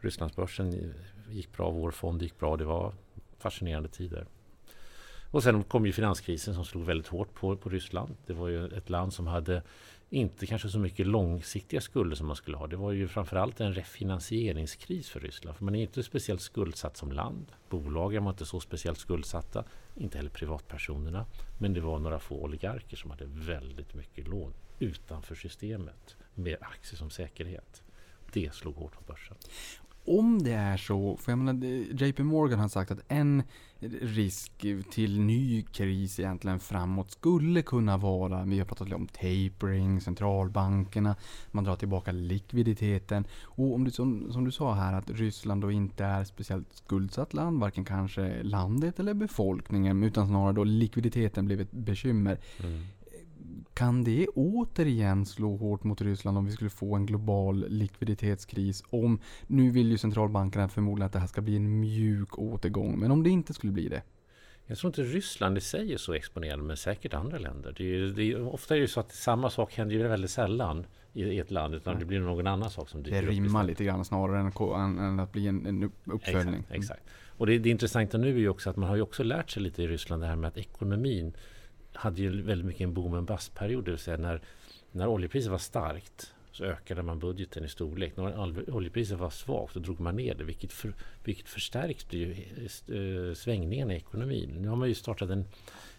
[0.00, 0.94] Rysslandsbörsen
[1.30, 2.56] gick bra, vår fond gick bra.
[2.56, 2.92] Det var
[3.42, 4.26] fascinerande tider.
[5.30, 8.16] Och sen kom ju finanskrisen som slog väldigt hårt på, på Ryssland.
[8.26, 9.62] Det var ju ett land som hade
[10.10, 12.66] inte kanske så mycket långsiktiga skulder som man skulle ha.
[12.66, 15.56] Det var ju framförallt en refinansieringskris för Ryssland.
[15.56, 17.46] För man är inte speciellt skuldsatt som land.
[17.68, 19.64] Bolagen var inte så speciellt skuldsatta.
[19.96, 21.26] Inte heller privatpersonerna.
[21.58, 26.96] Men det var några få oligarker som hade väldigt mycket lån utanför systemet med aktier
[26.96, 27.82] som säkerhet.
[28.32, 29.36] Det slog hårt på börsen.
[30.04, 31.66] Om det är så, för jag menar,
[32.02, 33.42] JP Morgan har sagt att en
[34.00, 41.16] risk till ny kris egentligen framåt skulle kunna vara, vi har pratat om tapering, centralbankerna,
[41.50, 43.24] man drar tillbaka likviditeten.
[43.42, 47.34] Och om du, som, som du sa här att Ryssland då inte är speciellt skuldsatt
[47.34, 52.38] land, varken kanske landet eller befolkningen, utan snarare då likviditeten blivit ett bekymmer.
[52.62, 52.82] Mm.
[53.74, 58.82] Kan det återigen slå hårt mot Ryssland om vi skulle få en global likviditetskris?
[58.90, 63.10] Om, nu vill ju centralbankerna förmodligen att det här ska bli en mjuk återgång, men
[63.10, 64.02] om det inte skulle bli det?
[64.66, 67.74] Jag tror inte Ryssland i sig är så exponerande, men säkert andra länder.
[67.78, 70.86] Det är, det är, ofta är det så att samma sak händer ju väldigt sällan
[71.12, 73.66] i, ett land, utan det blir någon annan sak som dyker Det upp rimmar istället.
[73.66, 76.54] lite grann snarare än, än, att bli en, en upp- uppföljning.
[76.54, 77.02] Exakt, exakt.
[77.26, 79.62] Och det, det intressanta nu är ju också att man har ju också lärt sig
[79.62, 81.32] lite i Ryssland det här med att ekonomin
[81.92, 84.40] hade ju väldigt mycket en boom and bust period, det vill säga när,
[84.92, 88.16] när oljepriset var starkt så ökade man budgeten i storlek.
[88.16, 93.34] När oljepriset var svagt så drog man ner det vilket, för, vilket förstärkte ju eh,
[93.34, 94.56] svängningarna i ekonomin.
[94.60, 95.44] Nu har man ju startat en,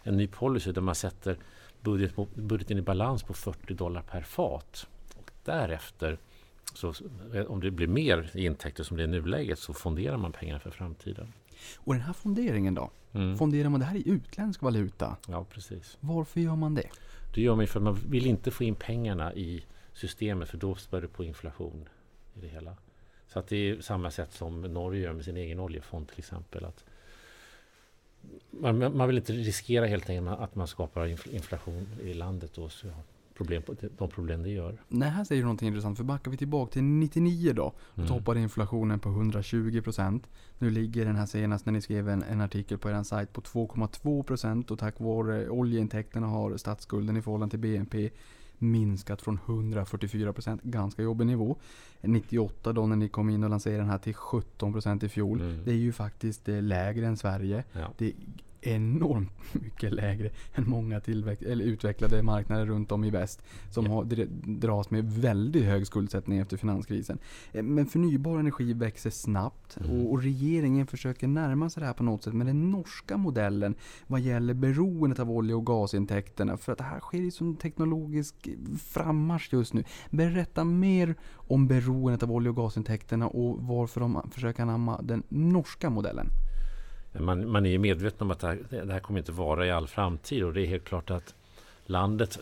[0.02, 1.38] en ny policy där man sätter
[1.80, 4.86] budget, budgeten i balans på 40 dollar per fat.
[5.16, 6.18] Och därefter
[6.74, 6.94] så
[7.48, 10.70] om det blir mer intäkter som det är i nuläget så fonderar man pengarna för
[10.70, 11.32] framtiden.
[11.76, 12.90] Och den här fonderingen då?
[13.12, 13.36] Mm.
[13.36, 15.16] Fonderar man det här i utländsk valuta?
[15.28, 15.96] Ja, precis.
[16.00, 16.88] Varför gör man det?
[17.34, 20.74] Det gör man för att man vill inte få in pengarna i systemet för då
[20.74, 21.88] spär det på inflation
[22.34, 22.76] i det hela.
[23.28, 26.64] Så att det är samma sätt som Norge gör med sin egen oljefond till exempel.
[26.64, 26.84] Att
[28.50, 32.72] man, man vill inte riskera helt enkelt att man skapar infl- inflation i landet och
[32.72, 33.02] så, ja,
[33.34, 33.62] problem
[33.98, 34.78] de problem det gör.
[34.88, 35.96] Nej, här säger du någonting intressant.
[35.96, 37.72] För backar vi tillbaka till 99 då.
[37.94, 38.08] Då Mm.
[38.08, 40.22] toppade inflationen på 120%.
[40.58, 43.40] Nu ligger den här senast när ni skrev en, en artikel på er sajt på
[43.40, 48.10] 2,2% och tack vare oljeintäkterna har statsskulden i förhållande till BNP
[48.58, 51.56] minskat från 144%, ganska jobbig nivå.
[52.00, 55.40] 98 då när ni kom in och lanserade den här till 17% i fjol.
[55.40, 55.64] Mm.
[55.64, 57.64] Det är ju faktiskt eh, lägre än Sverige.
[57.72, 57.90] Ja.
[57.98, 58.12] Det är
[58.68, 63.42] enormt mycket lägre än många eller utvecklade marknader runt om i väst.
[63.70, 67.18] Som har, dr- dras med väldigt hög skuldsättning efter finanskrisen.
[67.52, 69.90] Eh, Men förnybar energi växer snabbt Mm.
[69.90, 73.74] och, och regeringen försöker närma sig det här på något sätt med den norska modellen
[74.06, 76.56] vad gäller beroendet av olje och gasintäkterna.
[76.56, 78.48] För att det här sker ju som teknologisk
[78.78, 79.84] frammarsch just nu.
[80.10, 85.90] Berätta mer om beroendet av olje och gasintäkterna och varför de försöker anamma den norska
[85.90, 86.26] modellen.
[87.18, 89.70] Man, man är ju medveten om att det här, det här kommer inte vara i
[89.70, 91.34] all framtid och det är helt klart att
[91.86, 92.38] landet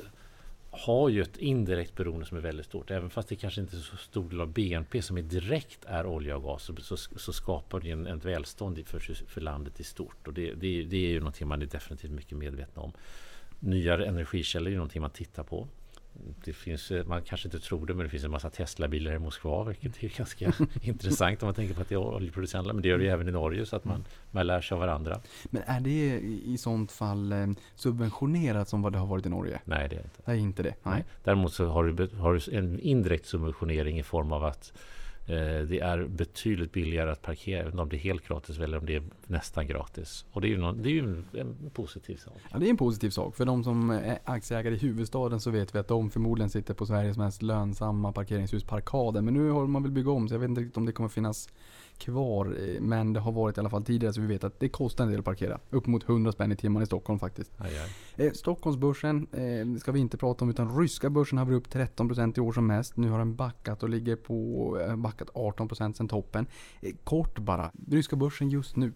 [0.71, 2.91] har ju ett indirekt beroende som är väldigt stort.
[2.91, 6.07] Även fast det kanske inte är så stor del av BNP som är direkt är
[6.07, 10.27] olja och gas så, så, skapar det en, ett välstånd för, för landet i stort.
[10.27, 12.93] Och det, det, det är ju någonting man är definitivt mycket medveten om.
[13.61, 15.69] Nya energikällor är någonting man tittar på.
[16.45, 19.19] Det finns, eh, man kanske inte tror det, men det finns en massa Tesla-bilar i
[19.19, 22.73] Moskva, vilket är ganska intressant om man tänker på att det är oljeproducenter.
[22.73, 24.81] Men det gör det ju även i Norge, så att man, man lär sig av
[24.81, 25.21] varandra.
[25.51, 29.61] Men är det i sånt fall eh, subventionerat som vad det har varit i Norge?
[29.65, 30.23] Nej, det är inte.
[30.25, 30.75] Det är inte det.
[30.83, 31.05] Nej.
[31.25, 34.73] Däremot så har du, har du en indirekt subventionering i form av att
[35.27, 38.97] Eh, det är betydligt billigare att parkera, om det är helt gratis eller om det
[38.97, 40.25] är nästan gratis.
[40.33, 42.39] Och det är ju, någon, det är ju en, en positiv sak.
[42.51, 43.37] Ja, det är en positiv sak.
[43.37, 46.87] För de som är aktieägare i huvudstaden så vet vi att de förmodligen sitter på
[46.87, 49.25] Sveriges mest lönsamma parkeringshus, Parkaden.
[49.25, 51.09] Men nu håller man väl bygga om så jag vet inte riktigt om det kommer
[51.09, 51.49] finnas
[52.05, 52.57] kvar.
[52.81, 55.11] Men det har varit i alla fall tidigare så vi vet att det kostar en
[55.11, 55.61] del att parkera.
[55.71, 57.51] Upp mot 100 spänn i timmen i Stockholm faktiskt.
[57.59, 58.27] Aj, aj.
[58.27, 62.39] Eh, Stockholmsbörsen eh, ska vi inte prata om utan ryska börsen har varit upp 13%
[62.39, 62.97] i år som mest.
[62.97, 66.47] Nu har den backat och ligger på eh, backat 18% sen toppen.
[67.05, 68.93] Kort bara, ryska börsen just nu.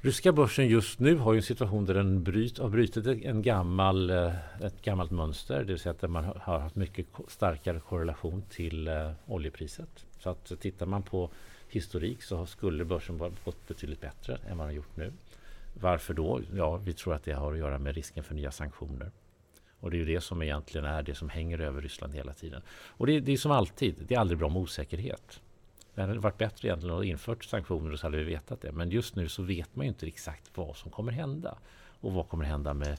[0.00, 4.10] Ryska börsen just nu har ju en situation där den bryt, har brutit en gammal,
[4.10, 5.58] ett gammalt mönster.
[5.58, 8.90] Det vill säga att man har- haft mycket starkare korrelation till
[9.26, 10.04] oljepriset.
[10.18, 11.30] Så att tittar man på
[11.68, 15.12] historik så skulle börsen gått betydligt bättre än vad den har gjort nu.
[15.74, 16.40] Varför då?
[16.54, 19.10] Ja, vi tror att det har att göra med risken för nya sanktioner.
[19.80, 22.62] Och det är ju det som egentligen är det som hänger över Ryssland hela tiden.
[22.70, 25.40] Och det, det är som alltid, det är aldrig bra med osäkerhet.
[25.94, 28.72] Det hade varit bättre egentligen att infört sanktioner och så hade vi vetat det.
[28.72, 31.58] Men just nu så vet man ju inte exakt vad som kommer hända.
[32.00, 32.98] Och vad kommer hända med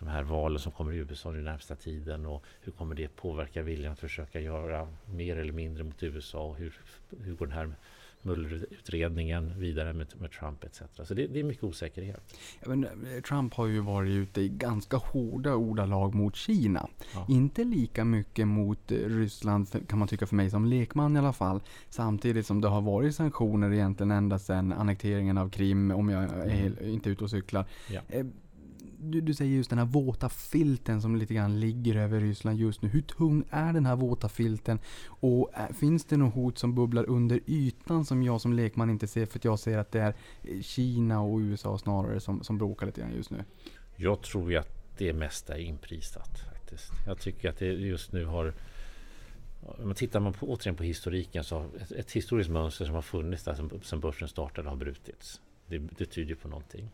[0.00, 3.62] de här valen som kommer i USA den närmsta tiden och hur kommer det påverka
[3.62, 6.74] viljan att försöka göra mer eller mindre mot USA och hur,
[7.18, 7.74] hur går den här
[8.22, 10.82] Mueller-utredningen vidare med, med Trump etc.
[11.04, 12.34] Så det, det är mycket osäkerhet.
[12.60, 16.88] Ja, men, eh, Trump har ju varit ute i ganska hårda ordalag mot Kina.
[17.14, 17.26] Ja.
[17.28, 21.32] Inte lika mycket mot eh, Ryssland kan man tycka för mig som lekman i alla
[21.32, 21.60] fall.
[21.88, 26.48] Samtidigt som det har varit sanktioner egentligen ända sedan annekteringen av Krim om jag är
[26.48, 27.64] helt, inte ute och cyklar.
[27.90, 28.00] Ja.
[29.02, 32.82] Du, du säger just den här våta filten som lite grann ligger över Ryssland just
[32.82, 32.88] nu.
[32.88, 34.78] Hur tung är den här våta filten?
[35.06, 39.06] Och eh, finns det något hot som bubblar under ytan som jag som lekman inte
[39.06, 39.26] ser?
[39.26, 42.86] För att jag ser att det är eh, Kina och USA snarare som, som bråkar
[42.86, 43.44] lite grann just nu.
[43.96, 46.92] Jag tror ju att det mesta är inprisat faktiskt.
[47.06, 48.54] Jag tycker att det just nu har
[49.78, 53.02] men tittar man på, återigen på historiken så har ett, ett historiskt mönster som har
[53.02, 55.40] funnits där sedan, börsen startade har brutits.
[55.66, 56.90] Det, det tyder på någonting.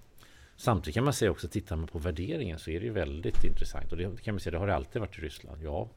[0.56, 3.92] Samtidigt kan man säga också, tittar man på värderingen så är det ju väldigt intressant.
[3.92, 5.62] Och det kan man säga, det har det alltid varit i Ryssland.
[5.62, 5.88] Ja,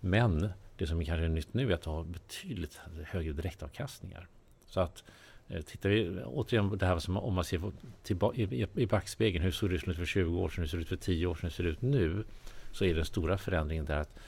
[0.00, 4.28] men det som kanske är nytt nu är att ha betydligt högre direktavkastningar.
[4.66, 5.04] Så att
[5.48, 7.72] eh, tittar vi återigen på det här som om man ser
[8.34, 10.82] i, i, i backspegeln, hur såg Ryssland ut för 20 år sedan, hur ser det
[10.82, 12.24] ut för 10 år sedan, hur ser det ut nu?
[12.72, 14.18] Så är den stora förändringen där att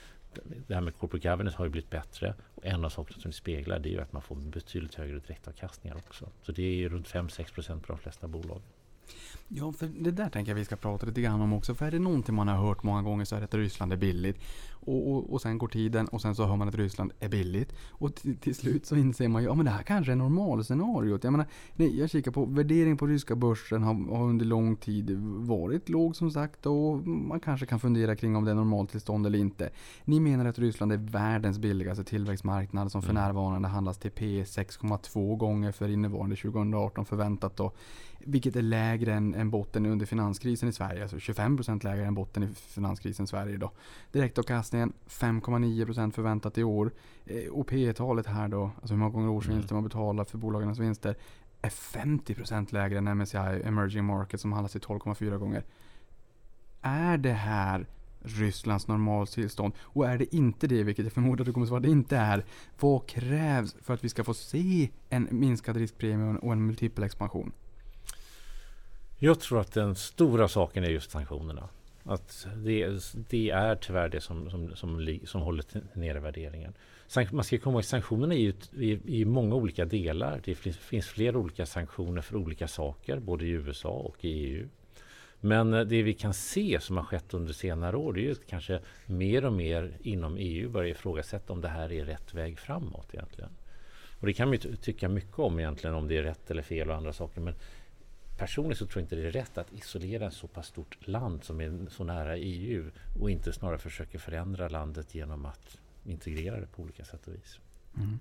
[0.67, 2.33] det här med corporate governance har ju blivit bättre.
[2.55, 5.19] Och en av sakerna som det speglar det är ju att man får betydligt högre
[5.19, 6.29] direktavkastningar också.
[6.41, 8.61] Så det är ju runt 5-6 procent på de flesta bolag.
[9.47, 11.75] Ja, för det där tänker jag vi ska prata lite grann om också.
[11.75, 13.97] För är det någonting man har hört många gånger så är det att Ryssland är
[13.97, 14.37] billigt.
[14.83, 17.73] Och, och, och sen går tiden och sen så hör man att Ryssland är billigt.
[17.89, 21.23] Och till, till slut så inser man ju, ja men det här kanske är normalscenariot.
[21.23, 21.45] Jag menar,
[21.75, 26.15] nej, jag kikar på värdering på ryska börsen har, har under lång tid varit låg
[26.15, 26.65] som sagt.
[26.65, 29.69] Och man kanske kan fundera kring om det är normaltillstånd eller inte.
[30.05, 33.23] Ni menar att Ryssland är världens billigaste tillväxtmarknad som för Mm.
[33.23, 37.71] närvarande handlas till P 6,2 gånger för innevarande 2018 förväntat då.
[38.25, 41.01] Vilket är lägre än, än botten under finanskrisen i Sverige.
[41.01, 43.71] Alltså 25% lägre än botten i finanskrisen i Sverige då.
[44.11, 46.91] Direktavkastningen 5,9% förväntat i år.
[47.25, 50.79] Eh, och P talet här då, alltså hur många gånger årsvinster man betalar för bolagens
[50.79, 51.15] vinster,
[51.61, 55.63] är 50% lägre än MSCI Emerging Market som handlas till 12,4 gånger.
[56.81, 57.87] Är det här
[58.19, 59.73] Rysslands normaltillstånd?
[59.81, 62.17] Och är det inte det, vilket jag förmodar att du kommer svara att det inte
[62.17, 62.45] är,
[62.79, 67.51] vad krävs för att vi ska få se en minskad riskpremie och en multipelexpansion?
[69.23, 71.69] Jag tror att den stora saken är just sanktionerna.
[72.03, 72.89] Att det,
[73.29, 76.73] det är tyvärr det som, som, som, som håller nere värderingen.
[77.31, 80.41] Man ska komma ihåg sanktionerna är ju i, i många olika delar.
[80.43, 84.67] Det finns, finns flera olika sanktioner för olika saker, både i USA och i EU.
[85.39, 88.31] Men eh, det vi kan se som har skett under senare år, det är ju
[88.31, 92.59] att kanske mer och mer inom EU börjar ifrågasätta om det här är rätt väg
[92.59, 93.51] framåt egentligen.
[94.19, 96.89] Och det kan man ju tycka mycket om egentligen, om det är rätt eller fel
[96.89, 97.41] och andra saker.
[97.41, 97.53] Men
[98.41, 101.43] personligen så tror jag inte det är rätt att isolera ett så pass stort land
[101.43, 106.67] som är så nära EU och inte snarare försöka förändra landet genom att integrera det
[106.67, 107.59] på olika sätt och vis.
[107.97, 108.19] Mm.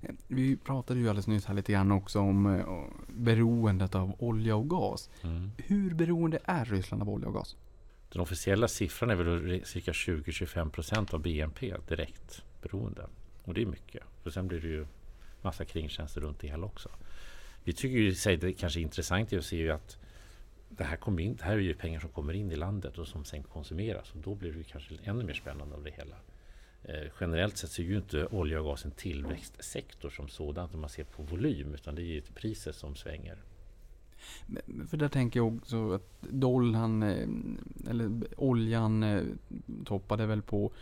[0.00, 4.56] Eh, Vi pratade ju alldeles nyss här lite grann också om eh, beroendet av olja
[4.56, 5.10] och gas.
[5.56, 7.56] Hur beroende är Ryssland av olja och gas?
[8.12, 13.06] Den officiella siffran är väl cirka 20-25 procent av BNP direkt beroende.
[13.44, 14.02] Och det är mycket.
[14.22, 14.86] För sen blir det ju
[15.42, 16.88] massa kringtjänster runt det hela också.
[17.64, 19.98] Vi tycker ju sig det kanske är intressant att se ju att
[20.68, 23.08] det här, kommer in, det här är ju pengar som kommer in i landet och
[23.08, 24.12] som sen konsumeras.
[24.12, 26.16] Och då blir det kanske ännu mer spännande av det hela.
[26.82, 30.80] Eh, generellt sett så är ju inte olja och gas en tillväxtsektor som sådant om
[30.80, 33.38] man ser på volym utan det är ju priset som svänger.
[34.88, 39.22] För där tänker jag också att dollarn, eh, eller oljan eh,
[39.84, 40.72] toppade väl på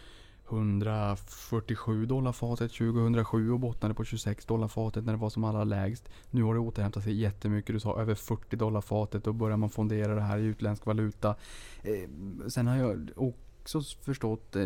[0.50, 5.64] 147 dollar fatet 2007 och bottnade på 26 dollar fatet när det var som allra
[5.64, 6.08] lägst.
[6.30, 7.74] Nu har det återhämtat sig jättemycket.
[7.74, 9.24] Du sa över 40 dollar fatet.
[9.24, 11.34] Då börjar man fondera det här i utländsk valuta.
[11.82, 14.64] Eh, sen har jag också förstått, eh,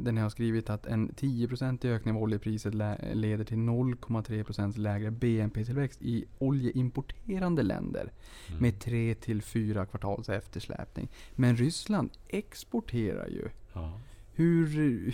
[0.00, 2.74] den jag har skrivit, att en 10% ökning av oljepriset
[3.14, 8.12] leder till 0,3% lägre BNP-tillväxt i oljeimporterande länder
[8.48, 8.62] Mm.
[8.62, 11.08] med 3 till 4 kvartals eftersläpning.
[11.34, 13.48] Men Ryssland exporterar ju.
[13.72, 13.92] Ja.
[14.34, 14.66] Hur,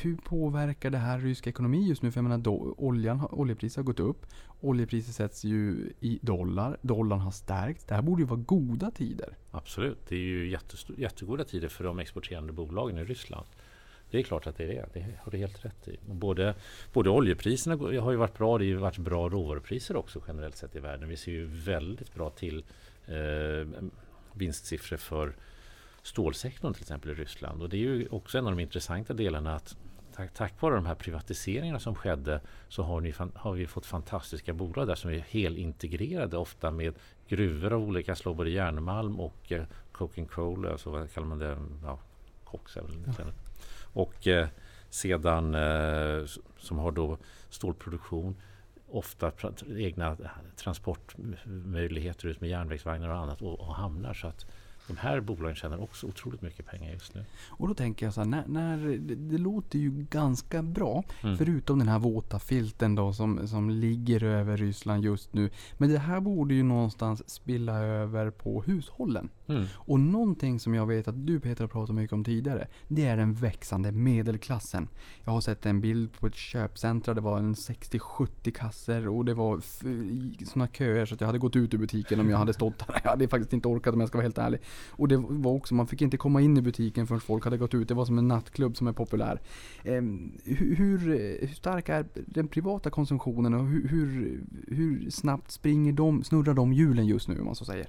[0.03, 2.13] hur påverkar det här rysk ekonomi just nu?
[2.13, 4.27] För jag menar, då, oljan, oljepriset har gått upp.
[4.61, 6.77] Oljepriset sätts ju i dollar.
[6.83, 7.85] Dollarn har stärkts.
[7.85, 9.37] Det här borde ju vara goda tider.
[9.51, 10.57] Absolut, det är ju
[10.97, 13.47] jättegoda tider för de exporterande bolagen i Ryssland.
[14.11, 15.99] Det är klart att det är det, det har du helt rätt i.
[16.07, 16.55] Både,
[16.93, 20.77] både oljepriserna har ju varit bra, det har ju varit bra råvarupriser också generellt sett
[20.77, 21.09] i världen.
[21.09, 22.65] Vi ser ju väldigt bra till
[23.07, 23.69] eh,
[24.33, 25.37] vinstsiffror för
[26.03, 27.63] stålsektorn till exempel i Ryssland.
[27.63, 29.77] Och det är ju också en av de intressanta delarna att
[30.19, 34.53] tack, tack vare de här privatiseringarna som skedde så har, ni, har vi fått fantastiska
[34.53, 36.95] bolag där som är helintegrerade ofta med
[37.29, 41.59] gruvor av olika slag, både järnmalm och eh, coking coal, alltså vad kallar man det?
[41.83, 41.99] Ja,
[42.45, 43.33] koks är väl grann.
[43.93, 44.49] Och eh,
[44.91, 46.25] sedan eh,
[46.59, 47.19] som har då
[47.51, 48.37] stålproduktion
[48.91, 49.33] ofta
[49.77, 50.17] egna
[50.57, 54.47] transportmöjligheter ut med järnvägsvagnar och annat och, och hamnar så att
[54.89, 57.25] de här bolagen tjänar också otroligt mycket pengar just nu.
[57.49, 58.99] Och då tänker jag så här, när, när,
[59.31, 61.05] det, låter ju ganska bra.
[61.23, 61.37] Mm.
[61.39, 65.51] Förutom den här våta filten då som, som ligger över Ryssland just nu.
[65.77, 69.29] Men det här borde ju någonstans spilla över på hushållen.
[69.49, 69.65] Mm.
[69.75, 72.69] Och någonting som jag vet att du Peter har pratat mycket om tidigare.
[72.89, 74.89] Det är den växande medelklassen.
[75.25, 77.15] Jag har sett en bild på ett köpcentra.
[77.15, 79.61] Det var en 60-70 kasser och det var
[80.45, 83.01] sådana köer så att jag hade gått ut ur butiken om jag hade stått där.
[83.03, 84.61] Jag hade faktiskt inte orkat om jag ska vara helt ärlig.
[84.91, 87.75] Och det var också, man fick inte komma in i butiken förrän folk hade gått
[87.75, 87.89] ut.
[87.89, 89.41] Det var som en nattklubb som är populär.
[89.85, 90.99] Ehm, hur, hur,
[91.41, 96.73] hur stark är den privata konsumtionen och hur, hur, hur snabbt springer de, snurrar de
[96.73, 97.87] hjulen just nu om man så säger?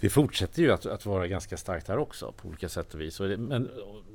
[0.00, 3.20] Det fortsätter ju att, att vara ganska starkt här också på olika sätt och vis.
[3.20, 3.70] Och det, men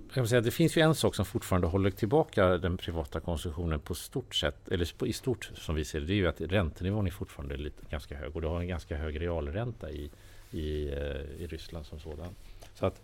[0.08, 3.80] jag kan säga, det finns ju en sak som fortfarande håller tillbaka den privata konsumtionen
[3.80, 6.41] på stort sätt, eller på, i stort som vi ser det, det är ju att
[6.41, 10.10] räntenivån är fortfarande lite, ganska hög och du har en ganska hög realränta i,
[10.52, 12.36] i, eh, i Ryssland som sådan.
[12.74, 13.02] Så att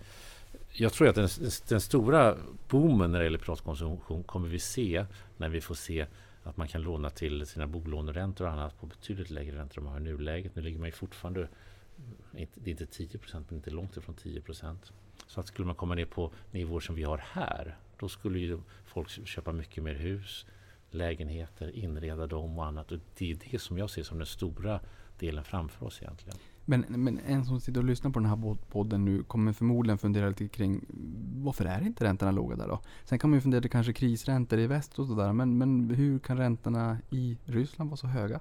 [0.72, 1.30] jag tror att den,
[1.68, 2.38] den stora
[2.70, 5.06] boomen när det gäller privatkonsumtion kommer vi se
[5.38, 6.06] när vi får se
[6.44, 9.94] att man kan låna till sina bolåneräntor och annat på betydligt lägre räntor än man
[9.94, 10.56] har i nuläget.
[10.56, 11.48] Nu ligger man ju fortfarande
[12.32, 14.92] det är inte 10 procent, men inte långt ifrån 10 procent.
[15.28, 18.60] Så att skulle man komma ner på nivåer som vi har här, då skulle ju
[18.86, 20.46] folk köpa mycket mer hus,
[20.90, 22.92] lägenheter, inreda dem och annat.
[22.92, 24.80] Och det är det som jag ser som den stora
[25.20, 26.38] delen framför oss egentligen.
[26.66, 29.98] Men, men en som sitter och lyssnar på den här pod- podden nu kommer förmodligen
[29.98, 30.86] fundera lite kring
[31.44, 32.82] varför är inte räntorna låga där då?
[33.04, 35.34] Sen kan man ju fundera kanske krisräntor i väst och sådär.
[35.34, 38.40] Men, men hur kan räntorna i Ryssland vara så höga?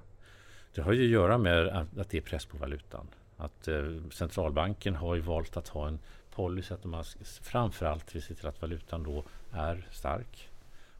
[0.75, 3.07] Det har ju att göra med att, att det är press på valutan.
[3.41, 5.99] Att eh, centralbanken har ju valt att ha en
[6.35, 7.03] policy att man
[7.41, 10.49] framförallt vill se till att valutan då är stark.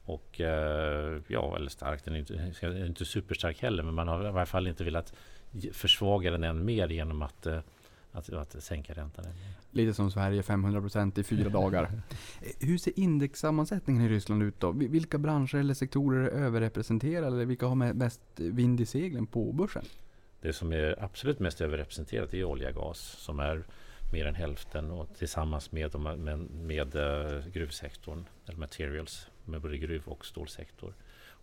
[0.05, 4.27] Och eh, ja, eller stark, den är inte, är inte superstark heller, men man har
[4.27, 5.13] i varje fall inte velat
[5.73, 7.59] försvaga den än mer genom att, eh,
[8.11, 9.25] att, att sänka räntan.
[9.71, 11.91] Lite som Sverige 500% i fyra dagar.
[12.59, 14.71] Hur ser indexsammansättningen i Ryssland ut då?
[14.71, 17.27] Vi- Vilka branscher eller sektorer är överrepresenterade?
[17.27, 19.85] Eller vilka har mest vind i seglen på börsen?
[20.41, 23.63] Det som är absolut mest överrepresenterat är olja och gas som är
[24.13, 30.03] mer än hälften och tillsammans med, med, med eh, gruvsektorn, eller materials, med både gruv
[30.05, 30.93] och stålsektor.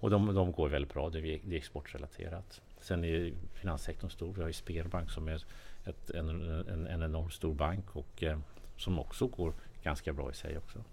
[0.01, 2.61] Och de, de går väldigt bra, det är, det är exportrelaterat.
[2.81, 5.43] Sen är finanssektorn stor, vi har ju Sberbank som är
[5.85, 8.39] ett, en, en, en enormt stor bank och eh,
[8.77, 10.85] som också går ganska bra i sig också.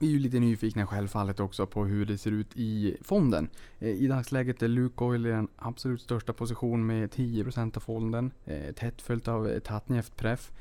[0.00, 3.48] Vi är ju lite nyfikna självfallet också på hur det ser ut i fonden.
[3.78, 8.30] Eh, I dagsläget är Lukoil i den absolut största position med 10% av fonden.
[8.44, 10.52] Eh, Tätt följt av eh, Tatneft Pref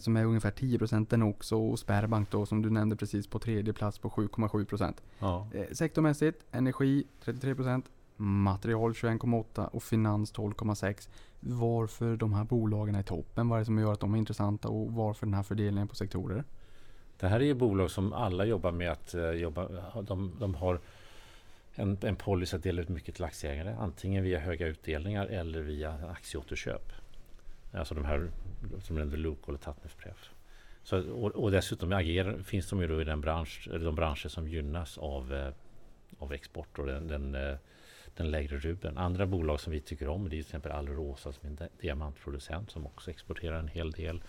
[0.00, 3.72] som är ungefär 10% den också och Sberbank då som du nämnde precis på tredje
[3.72, 4.94] plats på 7,7%.
[5.18, 5.48] Ja.
[5.72, 7.82] Sektormässigt energi 33%,
[8.16, 11.08] material 21,8% och finans 12,6%.
[11.40, 13.48] Varför de här bolagen är i toppen?
[13.48, 15.94] Vad är det som gör att de är intressanta och varför den här fördelningen på
[15.94, 16.44] sektorer?
[17.20, 19.68] Det här är ju bolag som alla jobbar med att eh, jobba.
[20.02, 20.80] De, de har
[21.74, 23.74] en, en policy att dela ut mycket till aktieägare.
[23.78, 26.92] Antingen via höga utdelningar eller via aktieåterköp.
[27.72, 28.30] Alltså de här
[28.82, 30.30] som nämnde Luke eller Tatnefpref.
[30.82, 34.28] Så, och, och dessutom agerar, finns de ju då i den bransch, eller de branscher
[34.28, 35.52] som gynnas av, eh,
[36.18, 37.56] av export och den, den, eh,
[38.16, 38.98] den lägre rubeln.
[38.98, 42.70] Andra bolag som vi tycker om det är till exempel Alrosa som är en diamantproducent
[42.70, 44.22] som också exporterar en hel del.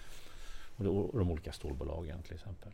[0.78, 0.84] Och,
[1.20, 2.72] de, olika stålbolagen till exempel.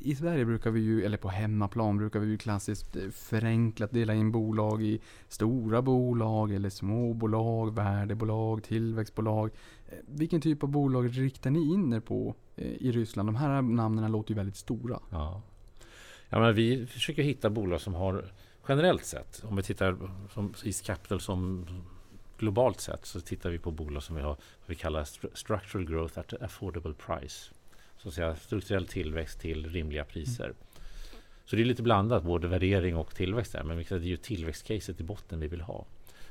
[0.00, 4.14] I Sverige brukar vi ju, eller på hemmaplan brukar vi ju klassiskt eh, förenklat dela
[4.14, 9.50] in bolag i stora bolag eller små bolag, värdebolag, tillväxtbolag.
[9.88, 13.28] Eh, vilken typ av bolag riktar ni in er på eh, i Ryssland?
[13.28, 15.00] De här namnen låter ju väldigt stora.
[15.10, 15.42] Ja.
[16.28, 18.32] Ja, men vi försöker hitta bolag som har
[18.68, 19.96] generellt sett, om vi tittar
[20.30, 21.66] som East Capital som
[22.38, 25.04] globalt sett så tittar vi på bolag som vi har vad vi kallar
[25.34, 27.50] structural growth at affordable price
[28.04, 30.44] så att säga, strukturell tillväxt till rimliga priser.
[30.44, 30.56] Mm.
[31.44, 33.62] Så det är lite blandat, både värdering och tillväxt där.
[33.62, 35.86] Men det är ju tillväxtcaset i botten vi vill ha.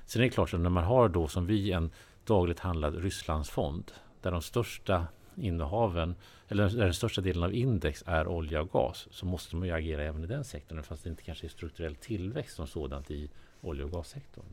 [0.05, 1.91] Sen är det klart att när man har då som vi en
[2.25, 3.91] dagligt handlad Rysslandsfond
[4.21, 6.15] där de största innehaven,
[6.47, 9.73] eller där den största delen av index är olja och gas, så måste man ju
[9.73, 13.29] agera även i den sektorn, fast det inte kanske är strukturell tillväxt som sådant i
[13.61, 14.45] olja och gassektorn.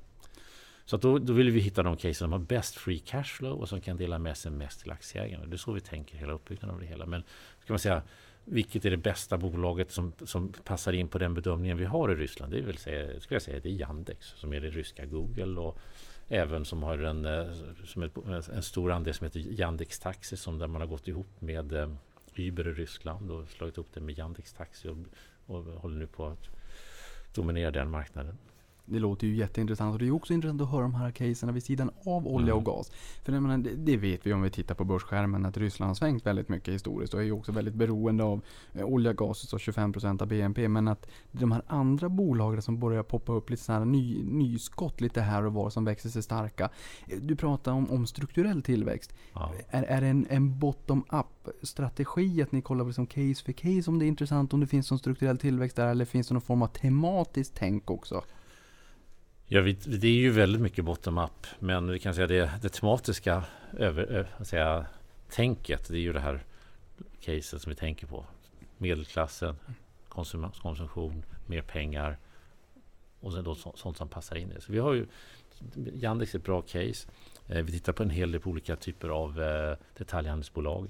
[0.84, 3.68] Så då, då vill vi hitta de case som har bäst free cash flow och
[3.68, 5.46] som kan dela med sig mest till aktieägarna.
[5.46, 7.06] Det är så vi tänker hela uppbyggnaden av det hela.
[7.06, 7.22] Men
[7.60, 8.02] ska man säga,
[8.44, 12.14] vilket är det bästa bolaget som, som passar in på den bedömningen vi har i
[12.14, 12.52] Ryssland?
[12.52, 15.78] Det vill säga, skulle jag säga, det är Yandex som är det ryska Google och
[16.28, 17.52] även som har en, eh,
[17.84, 21.40] som ett, en stor andel som heter Yandex Taxi som där man har gått ihop
[21.40, 21.90] med eh,
[22.36, 24.96] Uber i Ryssland och slagit ihop det med Yandex Taxi och,
[25.46, 26.48] och håller nu på att
[27.34, 28.38] dominera den marknaden.
[28.84, 31.62] Det låter ju jätteintressant och det är också intressant att höra de här casen vid
[31.62, 32.64] sidan av olja och mm.
[32.64, 32.90] gas.
[33.24, 36.26] För menar, det, det, vet vi om vi tittar på börsskärmen att Ryssland har svängt
[36.26, 38.40] väldigt mycket historiskt och är ju också väldigt beroende av
[38.72, 40.68] eh, olja, gas, så 25% av BNP.
[40.68, 45.20] Men att de här andra bolagen som börjar poppa upp lite sådana ny, nyskott lite
[45.20, 46.70] här och var som växer sig starka.
[47.08, 49.14] Eh, du pratar om, om strukturell tillväxt.
[49.34, 49.52] Ja.
[49.68, 51.26] Är, är det en, en bottom-up
[51.62, 54.66] strategi att ni kollar på som case för case om det är intressant, om det
[54.66, 58.22] finns någon strukturell tillväxt där eller finns det någon form av tematiskt tänk också?
[59.53, 63.44] Ja, vi, det är ju väldigt mycket bottom-up, men vi kan säga det, det tematiska
[63.78, 64.86] över, säga,
[65.30, 66.40] tänket, det är ju det här
[67.20, 68.24] caset som vi tänker på.
[68.78, 69.57] Medelklassen,
[70.09, 72.18] konsum, konsumtion, mer pengar
[73.20, 74.61] och sen då sånt som passar in i det.
[74.61, 75.07] Så vi har ju
[75.94, 77.09] Yandex är ett bra case.
[77.48, 80.88] Eh, vi tittar på en hel del på olika typer av eh, detaljhandelsbolag.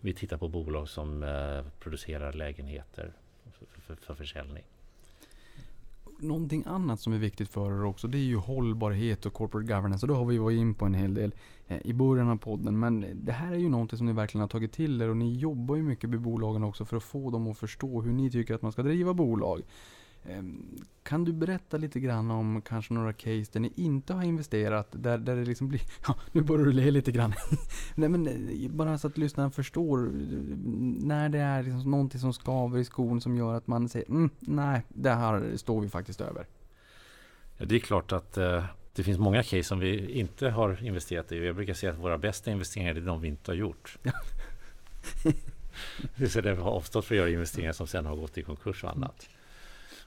[0.00, 3.12] Vi tittar på bolag som eh, producerar lägenheter
[3.52, 4.64] för, för, för försäljning
[6.22, 10.06] någonting annat som är viktigt för er också, det är ju hållbarhet och corporate governance.
[10.06, 11.34] Och då har vi varit in på en hel del
[11.68, 12.78] eh, i början av podden.
[12.78, 15.34] Men det här är ju någonting som ni verkligen har tagit till er och ni
[15.34, 18.54] jobbar ju mycket med bolagen också för att få dem att förstå hur ni tycker
[18.54, 19.62] att man ska driva bolag.
[20.24, 24.88] Ehm, kan du berätta lite grann om kanske några case där ni inte har investerat,
[24.92, 25.80] där, där det liksom blir...
[26.06, 27.34] Ja, nu börjar du le lite grann.
[27.94, 30.10] nej men eh, bara så att lyssnaren förstår
[31.06, 34.30] när det är liksom någonting som skaver i skon som gör att man säger mm,
[34.40, 36.46] nej, det här står vi faktiskt över.
[37.56, 38.64] Ja, det är klart att eh,
[38.94, 41.46] det finns många case som vi inte har investerat i.
[41.46, 43.98] Jag brukar säga att våra bästa investeringar är de vi inte har gjort.
[46.28, 48.90] så det har avstått från att göra investeringar som sen har gått i konkurs och
[48.90, 49.28] annat.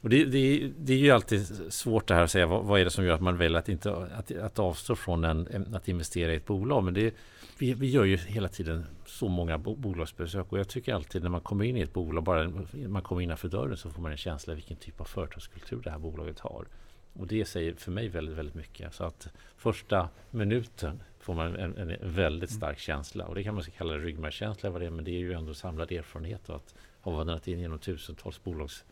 [0.03, 2.85] Och det, det, det, är ju alltid svårt det här att säga vad, vad, är
[2.85, 6.33] det som gör att man väljer att, inte, att, att avstå från en, att investera
[6.33, 6.83] i ett bolag.
[6.83, 7.13] Men det,
[7.57, 11.29] vi, vi gör ju hela tiden så många bo, bolagsbesök och jag tycker alltid när
[11.29, 12.51] man kommer in i ett bolag, bara
[12.87, 15.91] man kommer innanför dörren så får man en känsla av vilken typ av företagskultur det
[15.91, 16.65] här bolaget har.
[17.13, 18.93] Och det säger för mig väldigt, väldigt mycket.
[18.93, 19.27] Så att
[19.57, 23.25] första minuten får man en, en väldigt stark känsla.
[23.25, 26.75] Och det kan man kalla ryggmärgskänsla, men det är ju ändå samlad erfarenhet och att
[27.01, 28.83] ha vandrat in genom tusentals bolags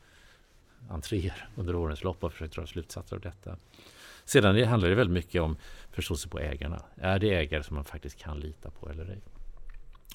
[0.89, 3.57] entréer under årens lopp och försökt dra slutsatser av detta.
[4.25, 5.57] Sedan handlar det väldigt mycket om
[5.91, 6.83] förståelse på ägarna.
[6.95, 9.21] Är det ägare som man faktiskt kan lita på eller ej?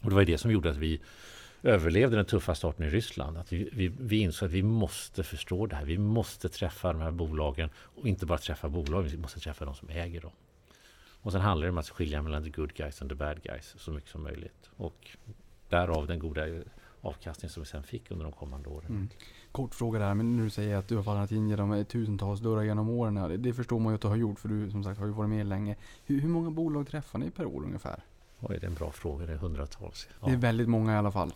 [0.02, 1.00] Och det var det som gjorde att vi
[1.62, 3.38] överlevde den tuffa starten i Ryssland.
[3.38, 5.84] Att vi, vi, vi insåg att vi måste förstå det här.
[5.84, 9.74] Vi måste träffa de här bolagen och inte bara träffa bolagen, vi måste träffa de
[9.74, 10.32] som äger dem.
[11.26, 13.74] Och sen handlar det om att skilja mellan the good guys and the bad guys
[13.78, 14.70] så mycket som möjligt.
[14.76, 15.16] Och
[15.68, 16.46] därav den goda
[17.06, 18.90] avkastning som vi sen fick under de kommande åren.
[18.90, 19.08] Mm
[19.56, 22.88] kort fråga där, men du säger att du har fallit in genom tusentals dörrar genom
[22.88, 23.42] åren.
[23.42, 25.30] Det förstår man ju att du har gjort, för du som sagt har ju varit
[25.30, 25.76] med länge.
[26.04, 28.04] Hur, hur många bolag träffar ni per år ungefär?
[28.40, 29.26] Oj, det är en bra fråga.
[29.26, 30.08] Det är hundratals.
[30.20, 30.26] Ja.
[30.26, 31.34] Det är väldigt många i alla fall.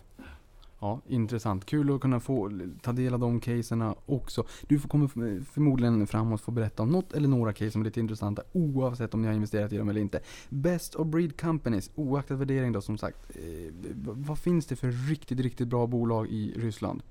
[0.81, 1.65] Ja, intressant.
[1.65, 2.51] Kul att kunna få
[2.81, 4.47] ta del av de caserna också.
[4.67, 5.07] Du kommer
[5.43, 9.21] förmodligen framåt få berätta om något eller några case som är lite intressanta oavsett om
[9.21, 10.19] ni har investerat i dem eller inte.
[10.49, 13.17] Best of breed companies, oaktat värdering då som sagt.
[13.29, 13.73] Eh,
[14.03, 17.03] vad finns det för riktigt, riktigt bra bolag i Ryssland?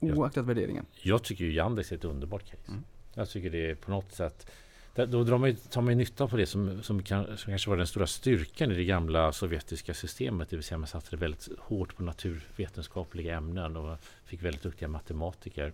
[0.00, 0.86] Oaktat värderingen.
[1.02, 2.62] Jag tycker ju Yandex är ett underbart case.
[2.68, 2.84] Mm.
[3.14, 4.50] Jag tycker det är på något sätt
[4.98, 7.70] där, då drar man, tar man ju nytta på det som, som, kan, som kanske
[7.70, 10.50] var den stora styrkan i det gamla sovjetiska systemet.
[10.50, 15.72] Det vill säga man satsade väldigt hårt på naturvetenskapliga ämnen och fick väldigt duktiga matematiker.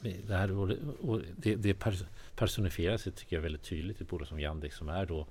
[0.00, 1.74] Det, här, och det, det,
[2.36, 5.26] personifierar sig tycker jag väldigt tydligt i ett bolag som Yandex som är då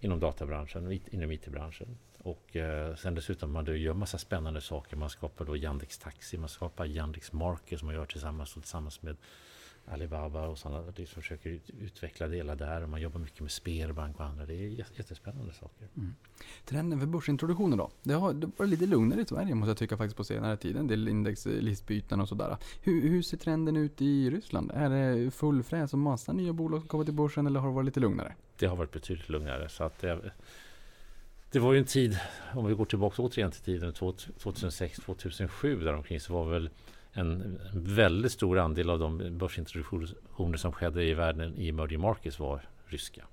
[0.00, 1.98] inom databranschen och it- inom IT-branschen.
[2.18, 4.96] Och eh, sen dessutom man då gör massa spännande saker.
[4.96, 9.16] Man skapar då Yandex Taxi, man skapar Yandex Market som man gör tillsammans, tillsammans med
[9.86, 12.82] Alibaba och sådana det som försöker ut, utveckla delar där.
[12.82, 14.46] Och man jobbar mycket med Sperbank och andra.
[14.46, 15.88] Det är jä- jättespännande saker.
[16.64, 17.90] Trenden för börsintroduktioner då?
[18.02, 20.76] Det har det varit lite lugnare i Sverige måste jag tycka faktiskt på senare tid.
[20.76, 22.56] En del indexlistbyten och sådär.
[22.82, 24.70] Hur, hur ser trenden ut i Ryssland?
[24.74, 27.74] Är det full fräs och massa nya bolag som kommer till börsen eller har det
[27.74, 28.34] varit lite lugnare?
[28.58, 29.68] Det har varit betydligt lugnare.
[29.68, 30.32] Så att det,
[31.50, 32.18] det var ju en tid,
[32.54, 36.70] om vi går tillbaka återigen till tiden 2006-2007 däromkring så var väl
[37.12, 42.60] en väldigt stor andel av de börsintroduktioner som skedde i världen i emerging markets var
[42.86, 43.24] ryska.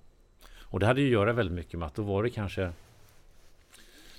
[0.62, 2.72] Och det hade ju att göra väldigt mycket med att då var det kanske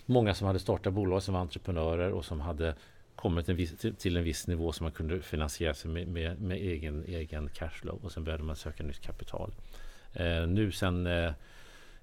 [0.07, 2.75] många som hade startat bolag som var entreprenörer och som hade
[3.15, 6.57] kommit en viss, till, en viss nivå som man kunde finansiera sig med, med, med
[6.57, 9.53] egen, egen cashflow och sen började man söka nytt kapital.
[10.13, 11.33] Eh, nu sen eh,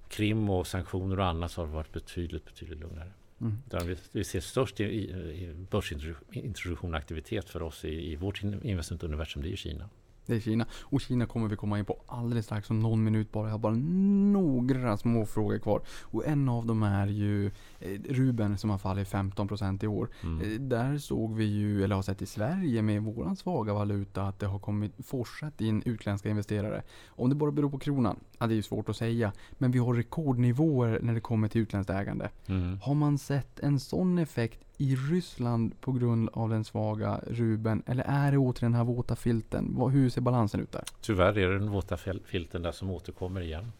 [0.08, 3.10] krim och sanktioner och annat så har det varit betydligt, betydligt lugnare.
[3.40, 3.86] Mm.
[3.86, 9.48] Vi, vi ser störst i, i, börsintroduktionaktivitet aktivitet för oss i, i vårt investmentuniversum, det
[9.48, 9.88] är ju Kina.
[10.28, 10.66] Det är Kina.
[10.80, 13.46] Och Kina kommer vi komma in på alldeles strax om någon minut bara.
[13.46, 15.82] Jag har bara några små frågor kvar.
[16.02, 17.46] Och en av dem är ju
[17.80, 20.08] eh, Ruben som har fallit 15% i år.
[20.22, 20.40] Mm.
[20.52, 24.38] Eh, Där såg vi ju, eller har sett i Sverige med våran svaga valuta, att
[24.38, 26.82] det har kommit fortsatt in utländska investerare.
[27.08, 29.32] Om det bara beror på kronan, ja, det är ju svårt att säga.
[29.52, 32.30] Men vi har rekordnivåer när det kommer till utländskt ägande.
[32.46, 32.78] Mm.
[32.82, 37.82] Har man sett en sån effekt i Ryssland på grund av den svaga Ruben?
[37.86, 39.76] Eller är det åter den här våta filten?
[39.92, 40.84] Hur ser balansen ut där?
[41.00, 43.72] Tyvärr är det den våta filten där som återkommer igen.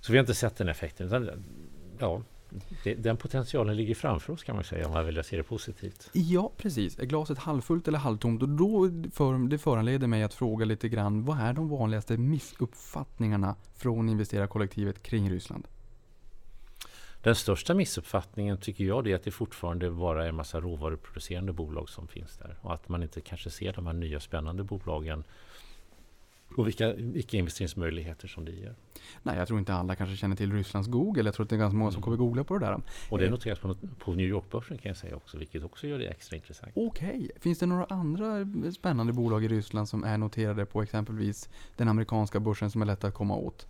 [0.00, 1.06] Så vi har inte sett den effekten.
[1.06, 1.44] Utan,
[1.98, 2.22] ja,
[2.84, 6.10] det, den potentialen ligger framför oss kan man säga om man vill se det positivt.
[6.12, 6.98] Ja, precis.
[6.98, 8.42] Är glaset halvfullt eller halvtomt?
[8.42, 13.54] Och då för, det föranleder mig att fråga lite grann, vad är de vanligaste missuppfattningarna
[13.76, 15.66] från investerarkollektivet kring Ryssland?
[17.26, 21.88] Den största missuppfattningen tycker jag är att det fortfarande bara är en massa råvaruproducerande bolag
[21.88, 22.56] som finns där.
[22.60, 25.24] Och att man inte kanske ser de här nya spännande bolagen
[26.56, 28.74] och vilka, vilka investeringsmöjligheter som det ger.
[29.22, 31.22] Nej, jag tror inte alla kanske känner till Rysslands Google.
[31.22, 32.80] Jag tror att det är ganska många som kommer googla på det där.
[33.10, 36.06] Och det noteras på, på New York-börsen kan jag säga också, vilket också gör det
[36.06, 36.72] extra intressant.
[36.74, 41.88] Okej, finns det några andra spännande bolag i Ryssland som är noterade på exempelvis den
[41.88, 43.66] amerikanska börsen som är lätt att komma åt?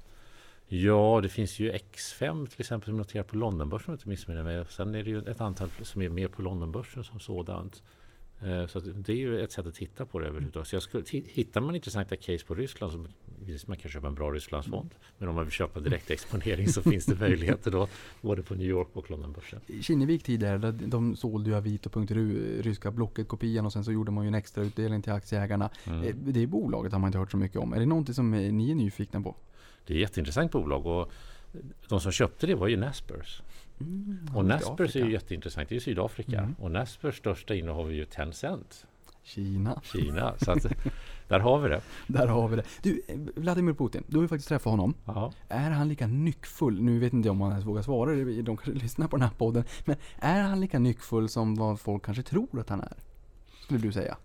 [0.68, 4.42] Ja, det finns ju X5 till exempel som noterar på Londonbörsen om jag inte missminner
[4.42, 4.64] mig.
[4.70, 7.82] Sen är det ju ett antal som är mer på Londonbörsen som sådant.
[8.42, 10.68] Eh, Så det är ju ett sätt att titta på det överhuvudtaget.
[10.68, 13.06] Så jag skulle, hittar man intressanta case på Ryssland så
[13.66, 14.90] man kan köpa en bra Rysslandsfond.
[15.18, 17.88] Men om man vill köpa direkt exponering så finns det möjligheter då
[18.20, 19.60] både på New York och Londonbörsen.
[19.82, 24.34] Kinnevik tidigare, de sålde ju Avito.ru, ryska Blocket-kopian och sen så gjorde man ju en
[24.34, 25.70] extra utdelning till aktieägarna.
[25.84, 26.02] Mm.
[26.02, 27.72] Eh, Det bolaget har man inte hört så mycket om.
[27.72, 29.36] Är det någonting som eh, ni är nyfikna på?
[29.86, 31.12] Det är ett jätteintressant bolag och
[31.88, 33.42] de som köpte det var ju Naspers.
[34.34, 35.68] Och Naspers är ju jätteintressant.
[35.68, 36.38] Det är ju Sydafrika.
[36.38, 36.54] Mm.
[36.60, 38.86] Och Naspers största innehav är ju Tencent,
[39.22, 40.34] Kina, Kina.
[40.38, 40.66] Så att,
[41.28, 41.80] där har vi det.
[42.06, 42.64] där har vi det.
[42.82, 43.02] Du,
[43.36, 44.94] Vladimir Putin, du har ju faktiskt träffat honom.
[45.04, 45.32] Ja.
[45.48, 48.70] Är han lika nyckfull, nu vet inte jag om han ens vågar svara, de kanske
[48.70, 49.64] lyssnar på den här podden.
[49.84, 52.96] Men är han lika nyckfull som vad folk kanske tror att han är?
[53.62, 54.16] Skulle du säga?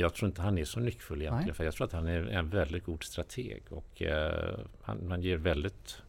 [0.00, 1.46] Jag tror inte han är så nyckfull egentligen.
[1.46, 1.54] Nej.
[1.54, 3.62] För jag tror att han är en väldigt god strateg.
[3.70, 6.02] Och eh, han, han ger väldigt,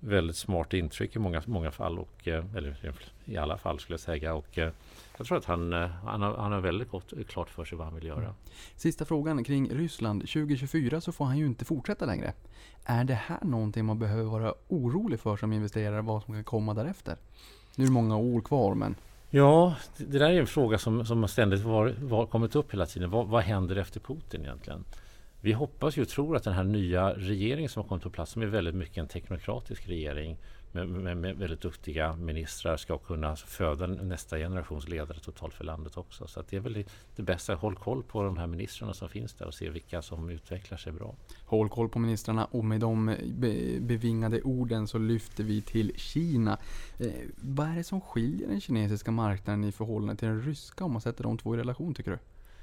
[0.00, 1.98] väldigt smart intryck i många, många fall.
[1.98, 4.34] Och, eh, eller i alla fall skulle jag säga.
[4.34, 4.72] Och eh,
[5.16, 7.86] jag tror att han, eh, han, har, han har väldigt gott, klart för sig vad
[7.86, 8.34] han vill göra.
[8.76, 10.20] Sista frågan kring Ryssland.
[10.20, 12.32] 2024 så får han ju inte fortsätta längre.
[12.84, 16.74] Är det här någonting man behöver vara orolig för som investerare, vad som kan komma
[16.74, 17.16] därefter?
[17.76, 18.94] Nu är det många år kvar men
[19.36, 22.86] Ja, det, där är en fråga som, som har ständigt var, var, kommit upp hela
[22.86, 23.10] tiden.
[23.10, 24.84] Vad, vad händer efter Putin egentligen?
[25.40, 28.32] Vi hoppas ju och tror att den här nya regeringen som har kommit på plats,
[28.32, 30.36] som är väldigt mycket en teknokratisk regering
[30.74, 35.96] med, med, med väldigt duktiga ministrar, ska kunna föda nästa generations ledare totalt för landet
[35.96, 36.26] också.
[36.26, 36.84] Så det är väl det,
[37.16, 37.54] det bästa.
[37.54, 40.92] Håll koll på de här ministrarna som finns där och se vilka som utvecklar sig
[40.92, 41.14] bra.
[41.44, 46.58] håll koll på ministrarna och med de be- bevingade orden så lyfter vi till Kina.
[47.00, 47.06] Eh,
[47.36, 51.00] vad är det som skiljer den kinesiska marknaden i förhållande till den ryska om man
[51.00, 52.18] sätter de två i relation tycker du?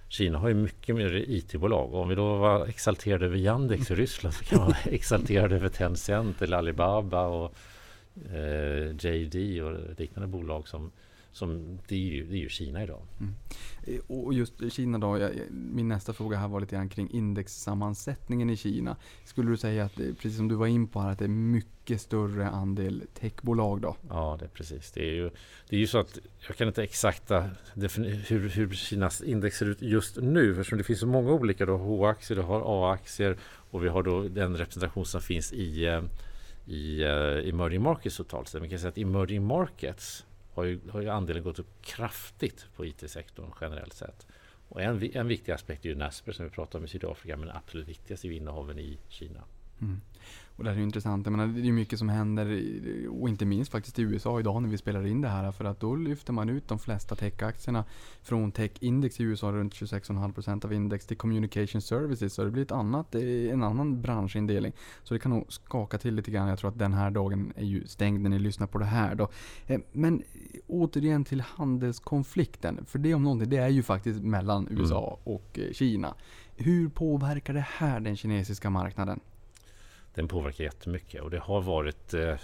[0.07, 1.93] Kina har ju mycket mer IT-bolag.
[1.93, 5.70] Om vi då var exalterade över Yandex i Ryssland så kan man vara exalterad över
[5.70, 7.55] Tencent eller Alibaba och
[8.16, 10.91] eh, JD och liknande bolag som,
[11.32, 13.01] som det, är ju, det är ju Kina idag.
[13.88, 18.49] Eh, Och just Kina då, jag, min nästa fråga här var lite grann kring indexsammansättningen
[18.49, 18.95] i Kina.
[19.26, 22.01] Skulle du säga att, precis som du var in på här, att det är mycket
[22.01, 23.95] större andel techbolag då?
[24.09, 24.91] Ja, det är precis.
[24.91, 25.30] Det är ju,
[25.70, 27.49] det är ju så att jag kan inte exakta
[28.28, 31.66] hur, hur Kinas index ser ut just nu eftersom det finns så många olika.
[31.66, 36.01] Har H-aktier, du har A-aktier och vi har då den representation som finns i, eh,
[36.66, 38.62] i uh, emerging markets totalt sett.
[38.62, 42.86] Man kan säga att emerging markets har ju, har ju andelen gått upp kraftigt på
[42.86, 44.28] IT-sektorn generellt sett.
[44.70, 47.51] Och en, en viktig aspekt är ju Nasper som vi pratade om i Sydafrika men
[47.51, 49.43] absolut viktigast är ju innehaven i Kina.
[49.82, 50.02] Mm.
[50.56, 51.26] Och det här är ju intressant.
[51.26, 52.64] Jag menar, det är mycket som händer,
[53.10, 55.52] och inte minst faktiskt i USA idag när vi spelar in det här.
[55.52, 57.86] För att då lyfter man ut de flesta techaktierna
[58.24, 62.34] från techindex i USA, runt 26,5% av index, till communication services.
[62.34, 64.74] Så det blir ett annat, en annan branschindelning.
[65.04, 66.48] Så det kan nog skaka till lite grann.
[66.48, 69.16] Jag tror att den här dagen är ju stängd när ni lyssnar på det här
[69.16, 69.30] då.
[69.68, 70.24] Eh, Men
[70.68, 72.86] återigen till handelskonflikten.
[72.86, 76.16] För det om någonting, det är ju faktiskt mellan USA och eh, Kina.
[76.56, 79.20] Hur påverkar det här den kinesiska marknaden?
[80.16, 82.36] Den påverkar jättemycket och det har varit eh,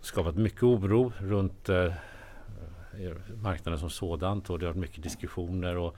[0.00, 5.76] skapat mycket oro runt eh, eh, marknaden som sådant och det har varit mycket diskussioner
[5.76, 5.96] och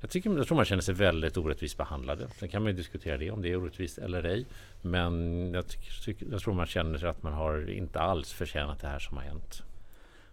[0.00, 2.28] jag, tycker, jag tror man känner sig väldigt orättvist behandlade.
[2.28, 4.46] Sen kan man ju diskutera det om det är orättvist eller ej.
[4.82, 5.14] Men
[5.54, 8.88] jag, tycker, tycker- jag tror man känner sig att man har inte alls förtjänat det
[8.88, 9.62] här som har hänt.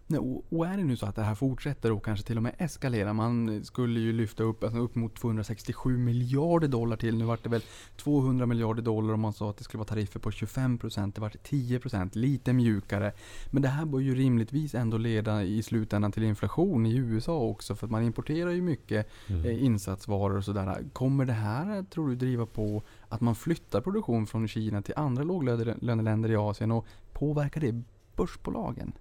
[0.08, 2.54] Nej, och, är det nu så att det här fortsätter och kanske till och med
[2.58, 3.12] eskalerar.
[3.12, 7.16] Man skulle ju lyfta upp alltså upp mot 267 miljarder dollar till.
[7.16, 7.62] Nu vart det väl
[7.96, 11.12] 200 miljarder dollar om man sa att det skulle vara tariffer på 25%.
[11.14, 13.12] Det vart 10%, lite mjukare.
[13.50, 17.74] Men det här bör ju rimligtvis ändå leda i slutändan till inflation i USA också.
[17.74, 20.84] För att man importerar ju mycket eh, insatsvaror och sådär.
[20.92, 25.22] Kommer det här, tror du, driva på att man flyttar produktion från Kina till andra
[25.22, 26.70] låglöneländer i Asien?
[26.70, 27.82] Och påverkar det
[28.16, 28.92] börsbolagen?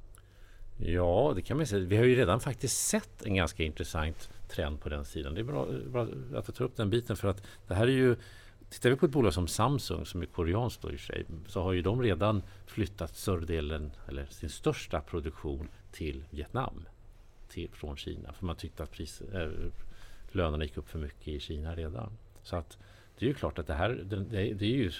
[0.77, 1.85] Ja, det kan man säga.
[1.85, 5.33] Vi har ju redan faktiskt sett en ganska intressant trend på den sidan.
[5.33, 7.91] Det är bra, bra att du tar upp den biten för att det här är
[7.91, 8.15] ju
[8.69, 11.25] Tittar vi på ett bolag som Samsung som är koreanskt då i och för sig
[11.47, 16.85] så har ju de redan flyttat större delen eller sin största produktion till Vietnam
[17.49, 19.49] till, från Kina för man tyckte att pris, äh,
[20.31, 22.17] lönerna gick upp för mycket i Kina redan.
[22.43, 22.77] Så att
[23.19, 24.91] det är ju klart att det här det, det är ju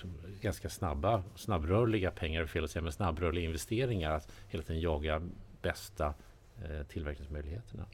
[0.41, 5.21] ganska snabba, snabbrörliga pengar, fel att säga, men snabbrörliga investeringar att hela tiden jaga
[5.66, 6.13] bästa
[6.63, 7.86] eh, tillverkningsmöjligheterna.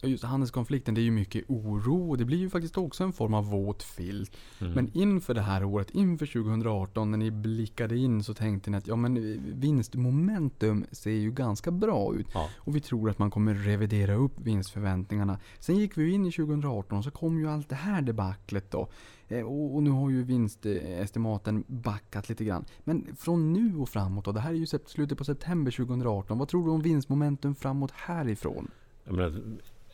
[0.00, 3.12] Ja, Just handelskonflikten, det är ju mycket oro och det blir ju faktiskt också en
[3.12, 4.36] form av våt filt.
[4.60, 4.72] Mm.
[4.72, 8.86] Men inför det här året, inför 2018, när ni blickade in så tänkte ni att
[8.86, 12.26] ja, men vinstmomentum ser ju ganska bra ut.
[12.34, 12.48] Ja.
[12.56, 15.38] Och vi tror att man kommer revidera upp vinstförväntningarna.
[15.58, 18.88] Sen gick vi in i 2018 och så kom ju allt det här debaclet då.
[19.34, 22.64] Eh, och, och nu har ju vinstestimaten backat lite grann.
[22.84, 26.38] Men från nu och framåt då, det här är ju slutet på september 2018.
[26.38, 28.70] Vad tror du om vinstmomentum framåt härifrån?
[29.04, 29.40] Jag menar,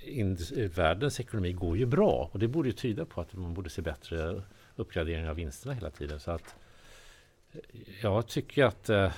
[0.05, 0.38] in,
[0.74, 3.82] världens ekonomi går ju bra och det borde ju tyda på att man borde se
[3.82, 4.43] bättre
[4.76, 6.20] uppgradering av vinsterna hela tiden.
[6.20, 6.55] Så att
[7.53, 7.61] eh,
[8.03, 9.12] jag tycker att eh,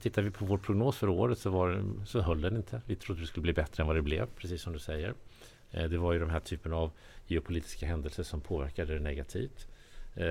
[0.00, 2.82] Tittar vi på vår prognos för året så, var, så höll den inte.
[2.86, 5.14] Vi trodde det skulle bli bättre än vad det blev, precis som du säger.
[5.70, 6.90] Eh, Det var ju de här typen av
[7.30, 9.68] geopolitiska händelser som påverkade det negativt.
[10.14, 10.24] Eh,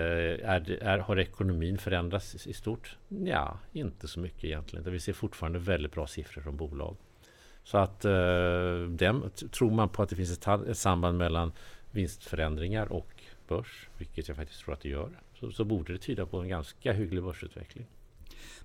[0.49, 2.97] Är, det- är, har ekonomin förändrats i- stort?
[3.09, 4.91] Ja, inte så mycket egentligen.
[4.91, 6.97] Vi ser fortfarande väldigt bra siffror från bolag.
[7.63, 11.51] Så att eh, dem, tror man på att det finns ett, ett samband mellan
[11.91, 16.25] vinstförändringar och börs, vilket jag faktiskt tror att det gör, så, så borde det tyda
[16.25, 17.85] på en ganska hygglig börsutveckling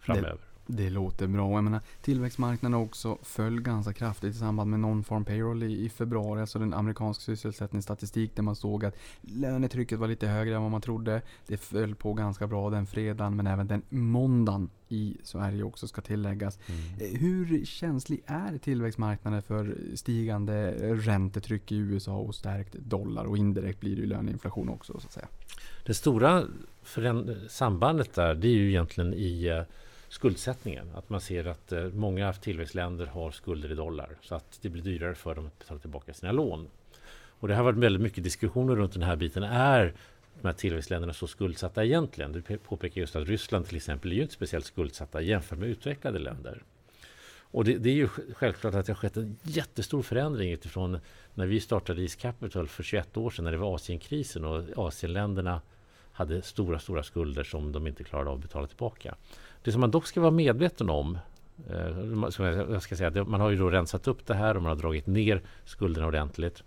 [0.01, 0.31] framöver.
[0.31, 1.53] Det låter bra.
[1.53, 6.41] Jag menar, tillväxtmarknaden också föll ganska kraftigt i samband med non-farm payroll i, i februari,
[6.41, 10.81] alltså den amerikansk sysselsättningsstatistik där man såg att lönetrycket var lite högre än vad man
[10.81, 11.23] trodde.
[11.47, 16.01] Det föll på ganska bra den fredagen, men även den måndagen i Sverige också ska
[16.01, 16.59] tilläggas.
[17.01, 23.25] Eh, Hur känslig är tillväxtmarknaden för stigande räntetryck i USA och stärkt dollar?
[23.25, 25.29] Och indirekt blir det ju löneinflation också så att säga.
[25.87, 26.45] Det stora
[27.49, 29.63] sambandet där det är ju egentligen i eh,
[30.15, 30.91] skuldsättningen.
[30.95, 34.83] Att man ser att eh, många tillväxtländer har skulder i dollar så att det blir
[34.83, 36.69] dyrare för dem att betala tillbaka sina lån.
[37.41, 39.43] Och det har varit väldigt mycket diskussioner runt den här biten.
[39.43, 39.95] Är
[40.41, 42.33] de här tillväxtländerna så skuldsatta egentligen?
[42.33, 46.19] Du påpekar just att Ryssland till exempel är ju inte speciellt skuldsatta jämfört med utvecklade
[46.19, 46.63] länder.
[47.37, 50.99] Och det, det är ju självklart att det har skett en jättestor förändring utifrån
[51.35, 55.61] när vi startade East Capital för 21 år sedan när det var Asienkrisen och Asienländerna
[56.15, 59.15] hade stora, stora skulder som de inte klarade av att betala tillbaka.
[59.65, 61.19] Det som man dock ska vara medveten om
[62.15, 64.69] man- som jag ska säga, man har ju då rensat upp det här och man
[64.69, 66.63] har dragit ner skulderna ordentligt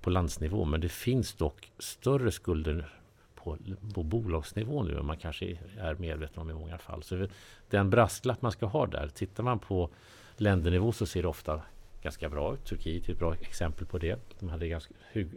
[0.00, 0.64] på landsnivå.
[0.64, 2.92] Men det finns dock större skulder
[3.34, 3.56] på,
[3.94, 7.02] på bolagsnivå nu än man kanske är medveten om i många fall.
[7.02, 7.26] Så
[7.70, 9.90] den brasklapp man ska ha där, tittar man på
[10.36, 11.60] ländernivå så ser det ofta
[12.02, 12.64] ganska bra ut.
[12.64, 14.20] Turkiet är ett bra exempel på det.
[14.38, 14.94] De hade ganska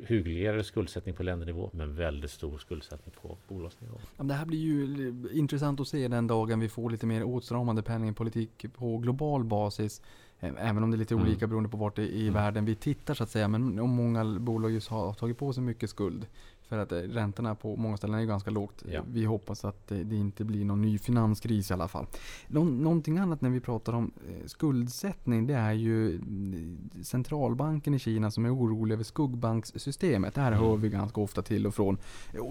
[0.08, 3.98] hyggligare skuldsättning på ländernivå men väldigt stor skuldsättning på bolagsnivå.
[4.18, 8.66] Det här blir ju intressant att se den dagen vi får lite mer åtstramande penningpolitik
[8.78, 10.02] på global basis.
[10.40, 11.26] Även om det är lite mm.
[11.26, 12.34] olika beroende på vart i mm.
[12.34, 13.48] världen vi tittar så att säga.
[13.48, 16.28] Men om många bolag just har tagit på sig mycket skuld.
[16.74, 18.84] För att eh, räntorna på många ställen är ganska lågt.
[18.92, 19.02] Ja.
[19.08, 22.06] Vi hoppas att det inte blir någon ny finanskris i alla fall.
[22.48, 28.00] Nå någonting annat när vi pratar om eh, skuldsättning det är ju eh, centralbanken i
[28.00, 30.36] Kina som är orolig över skuggbankssystemet.
[30.36, 30.64] Det här mm.
[30.64, 31.98] hör vi ganska ofta till och från.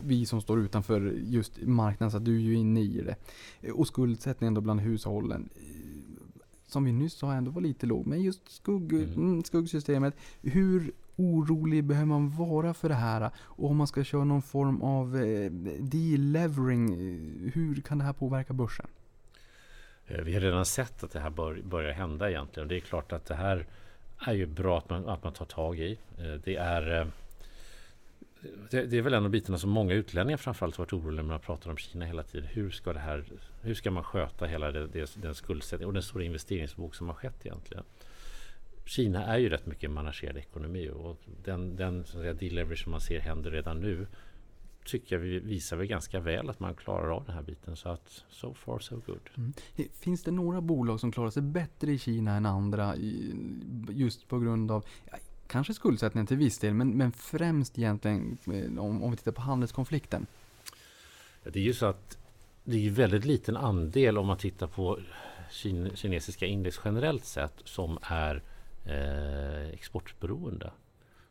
[0.02, 3.16] Vi som står utanför just marknaden så du är ju inne i det.
[3.72, 5.48] Och skuldsättningen då bland hushållen
[6.66, 8.06] som vi nyss sa ändå var lite låg.
[8.06, 9.12] Men just skugg, mm.
[9.14, 9.44] mm.
[9.44, 10.14] skuggsystemet.
[10.42, 13.30] Hur orolig behöver man vara för det här?
[13.38, 15.50] Och om man ska köra någon form av eh,
[15.80, 18.86] delevering, eh, hur kan det här påverka börsen?
[20.06, 22.68] Eh, vi har redan sett att det här bör, börjar hända egentligen.
[22.68, 23.66] Det är klart att det här
[24.18, 25.98] är ju bra att man, att man tar tag i.
[26.44, 27.12] Det är
[28.70, 31.40] det, det, är väl en av bitarna som många utlänningar framförallt varit oroliga när man
[31.40, 32.48] pratar om Kina hela tiden.
[32.52, 33.24] Hur ska det här
[33.62, 37.14] hur ska man sköta hela det, det, den skuldsättning och den stora investeringsvåg som har
[37.14, 37.84] skett egentligen?
[38.84, 42.90] Kina är ju rätt mycket en managerad ekonomi och den, den så säga, deleverage som
[42.90, 44.06] man ser händer redan nu
[44.84, 47.76] tycker jag visar väl ganska väl att man klarar av den här biten.
[47.76, 49.30] Så att so far so good.
[49.36, 49.52] Mm.
[50.00, 52.96] Finns det några bolag som klarar sig bättre i Kina än andra
[53.88, 54.84] just på grund av
[55.46, 59.40] kanske skuldsättningen till viss del men, men främst egentligen eh, om, om vi tittar på
[59.40, 60.26] handelskonflikten?
[61.44, 62.18] Det är ju så att
[62.64, 64.98] det är väldigt liten andel om man tittar på
[65.50, 68.42] kin kinesiska index generellt sett som är eh,
[68.84, 70.70] Eh, exportberoende.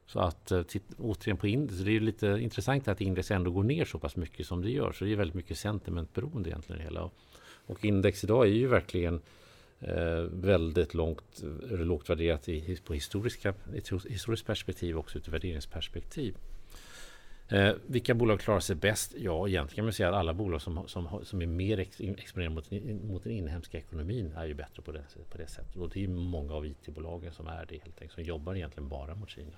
[0.06, 0.64] Så att eh,
[0.98, 4.48] återigen på index, det är lite intressant att index ändå går ner så pass mycket
[4.48, 4.92] som det gör.
[4.92, 7.10] Så det är väldigt mycket sentimentberoende egentligen hela.
[7.66, 9.22] Och index idag är ju verkligen
[9.80, 13.54] eh, väldigt långt, eh, lågt värderat i, på historiska,
[14.10, 16.38] historiskt perspektiv och också ur värderingsperspektiv.
[17.52, 19.14] Eh, vilka bolag klarar sig bäst?
[19.18, 22.56] Ja, egentligen kan man säga att alla bolag som, som, som är mer ex, exponerade
[22.56, 22.72] mot,
[23.04, 25.76] mot den inhemska ekonomin är ju bättre på det, på det sättet.
[25.76, 29.16] Och det är många av IT-bolagen som är det helt enkelt, som jobbar egentligen bara
[29.16, 29.52] mot Kina.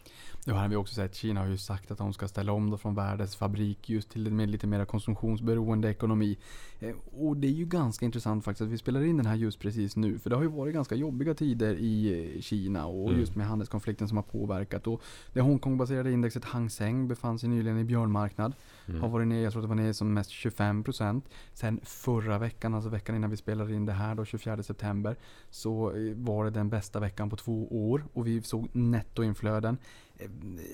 [0.46, 1.16] Här har vi också sett.
[1.16, 4.52] Kina har ju sagt att de ska ställa om då från världsfabrik just till en
[4.52, 6.38] lite mer konsumtionsberoende ekonomi.
[6.80, 9.60] Eh, och det är ju ganska intressant faktiskt att vi spelar in den här just
[9.60, 10.20] precis nu.
[10.20, 13.20] För det har ju varit ganska jobbiga tider i eh, Kina och mm.
[13.20, 14.88] just med handelskonflikten som har påverkat.
[14.88, 15.02] Och
[15.34, 18.54] det Hongkong-baserade indexet Hang Seng befann sig nyligen i björnmarknad.
[18.86, 19.02] Mm.
[19.02, 21.22] Har varit ner, jag tror det var ner som mest 25%.
[21.54, 25.16] Sen förra veckan, alltså veckan innan vi spelade in det här då, 24 september.
[25.50, 29.78] Så eh, var det den bästa veckan på två år och vi såg nettoinflöden.
[30.18, 30.30] Eh,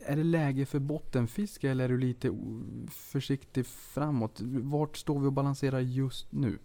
[0.06, 2.38] är det läge för bottenfiske eller är du lite
[2.90, 4.40] försiktig framåt?
[4.42, 6.58] Vart står vi och balanserar just nu?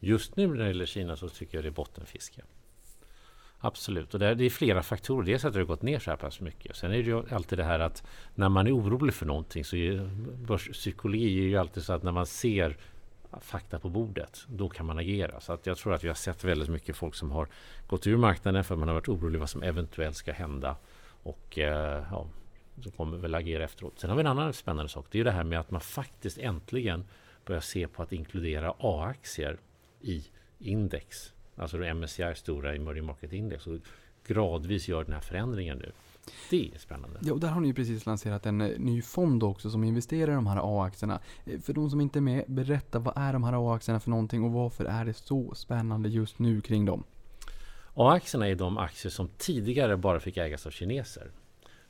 [0.00, 2.42] Just nu när det gäller Kina så tycker jag det är bottenfiske.
[3.60, 5.26] Absolut, och det är flera faktorer.
[5.26, 6.76] Dels att det har gått ner så här pass mycket.
[6.76, 9.76] Sen är det ju alltid det här att när man är orolig för någonting så
[9.76, 10.10] är
[10.46, 12.76] börspsykologi är ju alltid så att när man ser
[13.40, 15.40] fakta på bordet, då kan man agera.
[15.40, 17.48] Så att jag tror att vi har sett väldigt mycket folk som har
[17.86, 20.76] gått ur marknaden för att man har varit orolig vad som eventuellt ska hända.
[21.22, 22.26] Och eh, ja,
[22.84, 23.98] så kommer väl agera efteråt.
[23.98, 25.06] Sen har vi en annan spännande sak.
[25.10, 27.04] Det är det här med att man faktiskt äntligen
[27.44, 29.58] börjar se på att inkludera A-aktier
[30.00, 30.24] i
[30.58, 33.78] index alltså MSCI stora Emerging Market Index och
[34.26, 35.92] gradvis gör den här förändringen nu.
[36.50, 37.18] Det är spännande.
[37.22, 40.34] Ja, och där har ni precis lanserat en eh, ny fond också som investerar i
[40.34, 41.20] de här A-aktierna.
[41.46, 44.44] Eh, för de som inte är med, berätta vad är de här A-aktierna för någonting
[44.44, 47.04] och varför är det så spännande just nu kring dem?
[47.94, 51.30] A-aktierna är de aktier som tidigare bara fick ägas av kineser.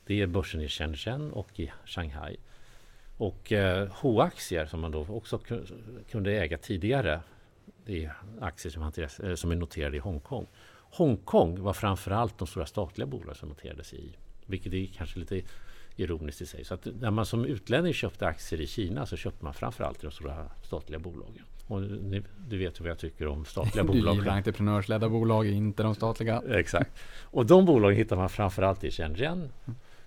[0.06, 2.36] Det är börsen i Shenzhen och i Shanghai.
[3.16, 5.40] Och eh, H-aktier som man då också
[6.10, 7.20] kunde äga tidigare
[7.86, 10.46] det är aktier som, hanteras, eh, som är noterade i Hongkong.
[10.90, 14.16] Hongkong var framförallt de stora statliga bolag som noterades i.
[14.46, 15.42] Vilket är kanske lite
[15.96, 16.64] ironiskt i sig.
[16.64, 20.10] Så att när man som utlänning köpte aktier i Kina så köpte man framförallt de
[20.10, 21.44] stora statliga bolagen.
[21.66, 24.14] Och ni, du vet ju vad jag tycker om statliga bolag.
[24.14, 26.42] Du gillar entreprenörsledda bolag, inte de statliga.
[26.50, 26.90] Exakt.
[27.22, 29.52] Och de bolagen hittar man framförallt i Shenzhen.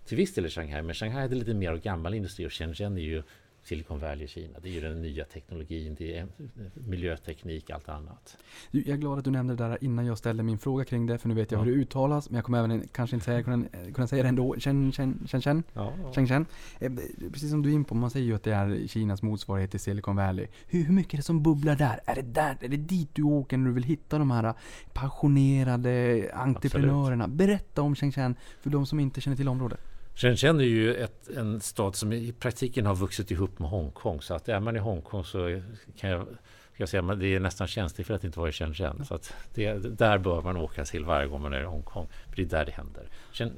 [0.06, 2.98] Till viss del i Shanghai, men Shanghai är lite mer av gammal industri och Shenzhen
[2.98, 3.24] är ju
[3.64, 4.60] Silicon Valley i Kina.
[4.60, 6.28] Det är ju den nya teknologin, det är
[6.74, 8.38] miljöteknik, allt annat.
[8.72, 11.18] Jag är glad att du nämnde det där innan jag ställde min fråga kring det,
[11.18, 11.64] för nu vet jag ja.
[11.64, 14.56] hur det uttalas, men jag kommer även kanske inte säga, kunna, kunna säga det ändå.
[14.60, 15.64] Chen, chen, chen, chen.
[15.74, 16.14] Ja, ja.
[16.14, 16.46] Chen, chen.
[16.80, 16.92] Eh,
[17.32, 19.80] precis som du är in på, man säger ju att det är Kinas motsvarighet till
[19.80, 20.48] Silicon Valley.
[20.68, 22.00] Hur, hur mycket är det som bubblar där?
[22.06, 24.54] Är det där, är det dit du åker när du vill hitta de här
[24.94, 27.24] passionerade entreprenörerna?
[27.24, 27.38] Absolut.
[27.38, 29.80] Berätta om Shenzhen för de som inte känner till området.
[30.20, 34.22] Shenzhen är ju ett, en stad som i praktiken har vuxit ihop med Hongkong.
[34.22, 35.62] Så att är man i Hongkong så
[35.98, 36.28] kan jag,
[36.76, 39.06] jag säga att det är nästan känsligt för att inte vara i Shenzhen.
[39.06, 42.08] Så att det, där bör man åka till varje gång man är i Hongkong.
[42.30, 43.10] För det är där det händer.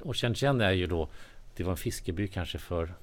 [0.04, 1.10] Och Shenzhen är ju då,
[1.56, 2.94] det var en fiskeby kanske för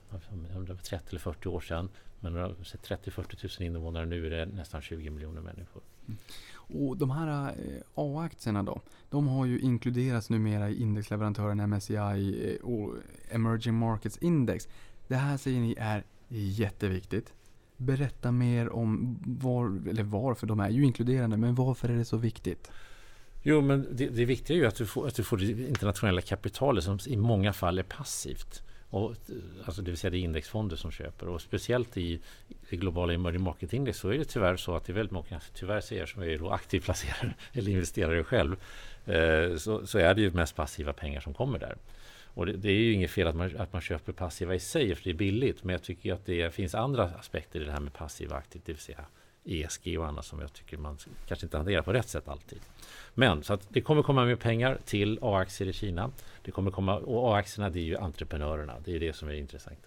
[0.83, 1.89] 30 eller 40 år sedan.
[2.21, 5.83] Men 30-40 000 invånare, nu är det nästan 20 miljoner människor.
[6.75, 12.67] Och de här eh, A-aktierna då, de har ju inkluderats numera i indexleverantören MSCI eh,
[12.67, 12.95] och
[13.31, 14.69] Emerging Markets Index.
[15.09, 17.33] Det här säger ni är jätteviktigt.
[17.77, 22.17] Berätta mer om var, eller varför, de är ju inkluderande, men varför är det så
[22.17, 22.71] viktigt?
[23.43, 26.21] Jo, men det, det viktiga är ju att du, får, att du får det internationella
[26.21, 28.63] kapitalet som i många fall är passivt.
[28.91, 29.15] Och,
[29.65, 32.21] alltså det vill säga det är indexfonder som köper och speciellt i
[32.71, 35.41] det globala emerging market index så är det tyvärr så att det är väldigt många,
[35.55, 38.57] tyvärr ser jag som är då aktiv placerare eller investerare själv,
[39.07, 41.77] eh, så, så, är det ju mest passiva pengar som kommer där.
[42.35, 44.95] Och det, det, är ju inget fel att man, att man köper passiva i sig
[44.95, 47.81] för det är billigt men jag tycker att det finns andra aspekter i det här
[47.81, 49.05] med passiva aktivt, det vill säga
[49.49, 50.97] ESG och annat som jag tycker man
[51.27, 52.61] kanske inte hanterar på rätt sätt alltid.
[53.15, 56.11] Men så att det kommer komma mer pengar till A-aktier i Kina.
[56.43, 58.75] Det kommer komma, och A-aktierna det är ju entreprenörerna.
[58.85, 59.79] Det är det som är intressant.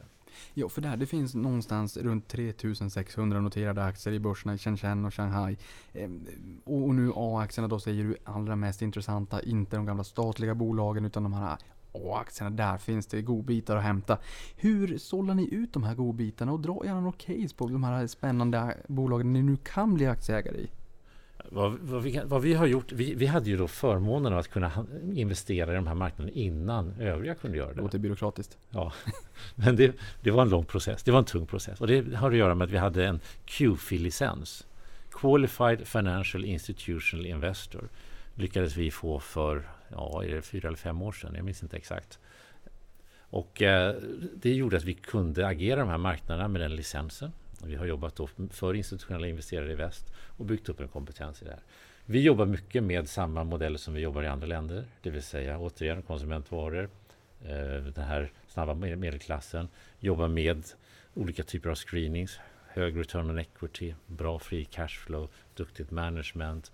[0.53, 5.14] Ja, för där, det finns någonstans runt 3600 noterade aktier i börserna i Shenzhen och
[5.14, 5.57] Shanghai.
[5.93, 6.28] Ehm,
[6.64, 11.24] och nu A-aktierna då säger du allra mest intressanta, inte de gamla statliga bolagen utan
[11.24, 11.57] de här
[11.94, 14.18] A-aktierna, där finns det godbitar att hämta.
[14.56, 18.08] Hur sållar ni ut de här godbitarna och dra gärna några case på de här
[18.08, 20.70] spännande bolagen ni nu kan bli aktieägare i?
[21.50, 24.72] Vad, vad, vi, vad, vi, har gjort, vi, vi, hade ju då förmånen att kunna
[25.14, 27.74] investera i de här marknaderna innan övriga kunde göra det.
[27.74, 28.58] Det låter byråkratiskt.
[28.70, 28.94] Ja,
[29.56, 31.04] men det, det, var en lång process.
[31.04, 31.82] Det var en tung process.
[31.82, 34.66] Och det har att göra med att vi hade en QFI-licens.
[35.12, 37.89] Qualified Financial Institutional Investor
[38.36, 41.36] lyckades vi få för ja, är det fyra eller fem år sedan.
[41.36, 42.20] Jag minns inte exakt.
[43.20, 43.96] Och eh,
[44.36, 47.32] det gjorde att vi kunde agera de här marknaderna med den licensen.
[47.64, 51.46] Vi har jobbat då för institutionella investerare i väst och byggt upp en kompetens i
[51.46, 51.62] det här.
[52.06, 55.60] Vi jobbar mycket med samma modeller som vi jobbar i andra länder, det vill säga
[55.60, 56.90] återigen konsumentvaror,
[57.46, 59.68] eh, den här snabba medelklassen,
[60.00, 60.66] jobbar med
[61.14, 66.72] olika typer av screenings, hög return on equity, bra free cashflow, duktigt management,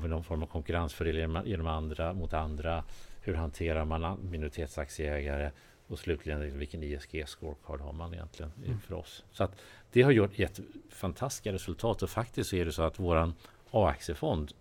[0.00, 2.84] vi någon form av konkurrensfördel genom andra mot andra,
[3.20, 5.50] hur hanterar man minoritetsaktieägare
[5.86, 8.80] och slutligen vilken ISG-scorecard har man egentligen mm.
[8.80, 9.24] för oss.
[9.32, 9.60] Så att
[9.92, 13.34] det har gjort, gett fantastiska resultat och faktiskt är det så att våran
[13.70, 14.52] A-aktiefond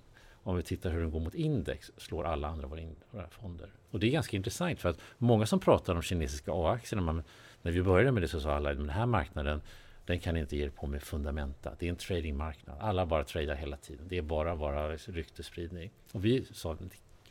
[0.44, 3.70] om vi tittar hur den går mot index slår alla andra våra, fonder.
[3.92, 7.24] Och det är ganska intressant för att många som pratar om kinesiska A-aktierna,
[7.62, 9.62] när vi började med det så sa alla att den här marknaden
[10.06, 11.76] den kan inte ge på med fundamenta.
[11.80, 12.78] Det är en tradingmarknad.
[12.80, 14.06] Alla bara tradar hela tiden.
[14.10, 15.92] Det är bara, bara ryktespridning.
[16.12, 16.80] Och vi sa att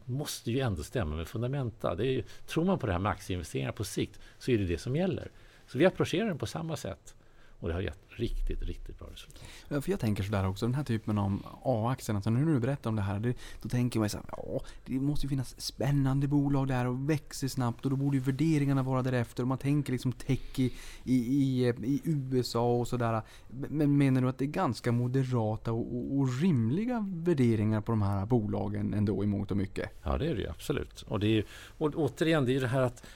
[0.04, 1.94] måste ju ändå stämma med fundamenta.
[1.94, 4.66] Det är ju, tror man på det här med aktieinvesteringar på sikt så är det
[4.66, 5.30] det som gäller.
[5.66, 7.14] Så vi approcherar den på samma sätt.
[7.60, 9.42] Och det har gett riktigt, riktigt bra resultat.
[9.68, 12.60] Ja, för jag tänker sådär också, den här typen av A-aktien, alltså nu när du
[12.60, 15.60] berättar om det här, det, då tänker man så här, ja, det måste ju finnas
[15.60, 19.42] spännande bolag där och växer snabbt och då borde ju värderingarna vara därefter.
[19.42, 20.72] Och man tänker liksom tech i,
[21.04, 23.22] i, i, i USA och sådär.
[23.48, 28.02] Men menar du att det är ganska moderata och, och, och, rimliga värderingar på de
[28.02, 29.90] här bolagen ändå i mångt och mycket?
[30.02, 31.02] Ja, det är det ju absolut.
[31.02, 31.44] Och, det är,
[31.78, 33.06] och återigen, det är ju det här att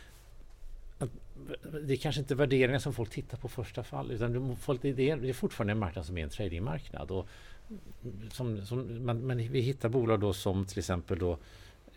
[1.87, 5.33] det är kanske inte värderingar som folk tittar på första fall utan folk, det, är,
[5.33, 7.11] fortfarande en marknad som är en tradingmarknad.
[7.11, 7.29] Och
[8.31, 11.39] som, som, man, men vi hittar bolag då som till exempel då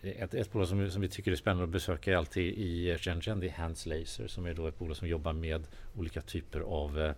[0.02, 3.40] ett, ett bolag som, som vi tycker är spännande att besöka är alltid i Shenzhen.
[3.40, 7.00] Det är Hands Laser som är då ett bolag som jobbar med olika typer av
[7.00, 7.12] eh,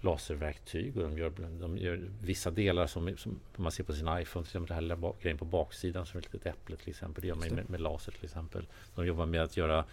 [0.00, 4.44] laserverktyg och de gör, de gör vissa delar som, som man ser på sin iPhone,
[4.44, 7.22] till exempel den här lilla grejen på baksidan som är ett litet äpple till exempel.
[7.22, 8.66] Det gör man med, med laser till exempel.
[8.94, 9.84] De jobbar med att göra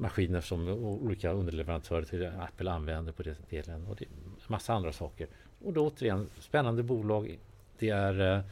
[0.00, 4.10] maskiner som olika underleverantörer till Apple använder på den delen och det är
[4.46, 5.28] massa andra saker.
[5.64, 7.38] Och då återigen, spännande bolag.
[7.78, 8.44] Det är eh,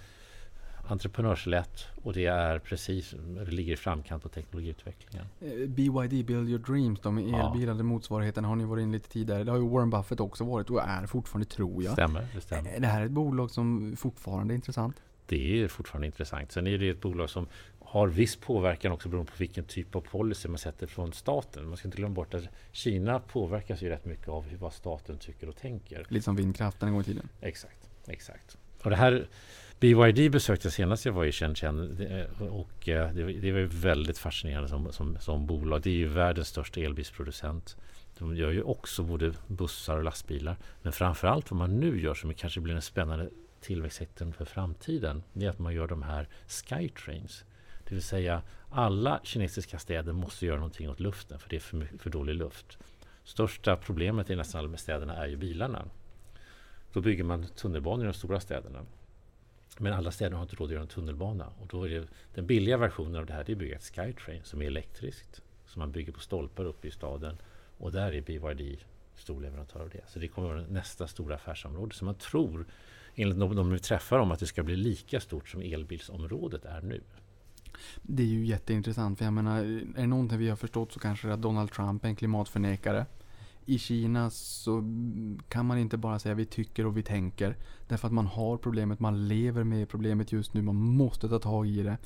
[0.88, 5.26] entreprenörslätt och det är precis, det ligger i framkant på teknologiutvecklingen.
[5.40, 7.82] Eh, BYD, Build Your Dreams, de elbilar, ja.
[7.82, 9.44] motsvarigheten har ni varit in lite tidigare.
[9.44, 11.92] Det har ju Warren Buffett också varit och är fortfarande tror jag.
[11.92, 12.70] Stämmer, det stämmer.
[12.70, 15.02] Är det här ett bolag som fortfarande är intressant?
[15.26, 16.52] Det är fortfarande intressant.
[16.52, 17.46] Sen är det ett bolag som
[17.88, 21.68] har viss påverkan också beroende på vilken typ av policy man sätter från staten.
[21.68, 25.48] Man ska inte glömma bort att Kina påverkas ju rätt mycket av vad staten tycker
[25.48, 26.06] och tänker.
[26.08, 27.28] Lite som vindkraften en gång i tiden.
[27.40, 28.58] Exakt, exakt.
[28.82, 29.26] Och det här
[29.80, 31.78] BYD besökte jag senast jag var i Shenzhen
[32.50, 35.82] och eh, det var väldigt fascinerande som, som, som bolag.
[35.82, 37.76] Det är ju världens största elbilsproducent.
[38.18, 40.56] De gör ju också både bussar och lastbilar.
[40.82, 43.30] Men framför allt vad man nu gör som kanske blir en spännande
[43.60, 45.22] tillväxtsektorn för framtiden.
[45.32, 47.44] Det är att man gör de här Skytrains.
[47.88, 51.98] Det vill säga alla kinesiska städer måste göra någonting åt luften för det är för,
[51.98, 52.78] för dålig luft.
[53.24, 55.84] Största problemet i nästan alla städerna är ju bilarna.
[56.92, 58.86] Då bygger man tunnelbanor i de stora städerna.
[59.78, 61.52] Men alla städer har inte råd att göra en tunnelbana.
[61.60, 63.84] Och då är det, den billiga versionen av det här det är att bygga ett
[63.94, 65.42] Skytrain som är elektriskt.
[65.66, 67.36] Som man bygger på stolpar uppe i staden.
[67.78, 68.78] Och där är BYD
[69.14, 70.00] stor leverantör av det.
[70.08, 72.66] Så det kommer vara nästa stora affärsområde som man tror,
[73.14, 76.80] enligt de, de vi träffar om, att det ska bli lika stort som elbilsområdet är
[76.80, 77.02] nu.
[78.02, 81.26] Det är ju jätteintressant, för jag menar, är det någonting vi har förstått så kanske
[81.26, 83.06] det är att Donald Trump är en klimatförnekare.
[83.68, 84.84] I Kina så
[85.48, 87.56] kan man inte bara säga vi tycker och vi tänker.
[87.88, 91.68] Därför att man har problemet, man lever med problemet just nu, man måste ta tag
[91.68, 91.98] i det.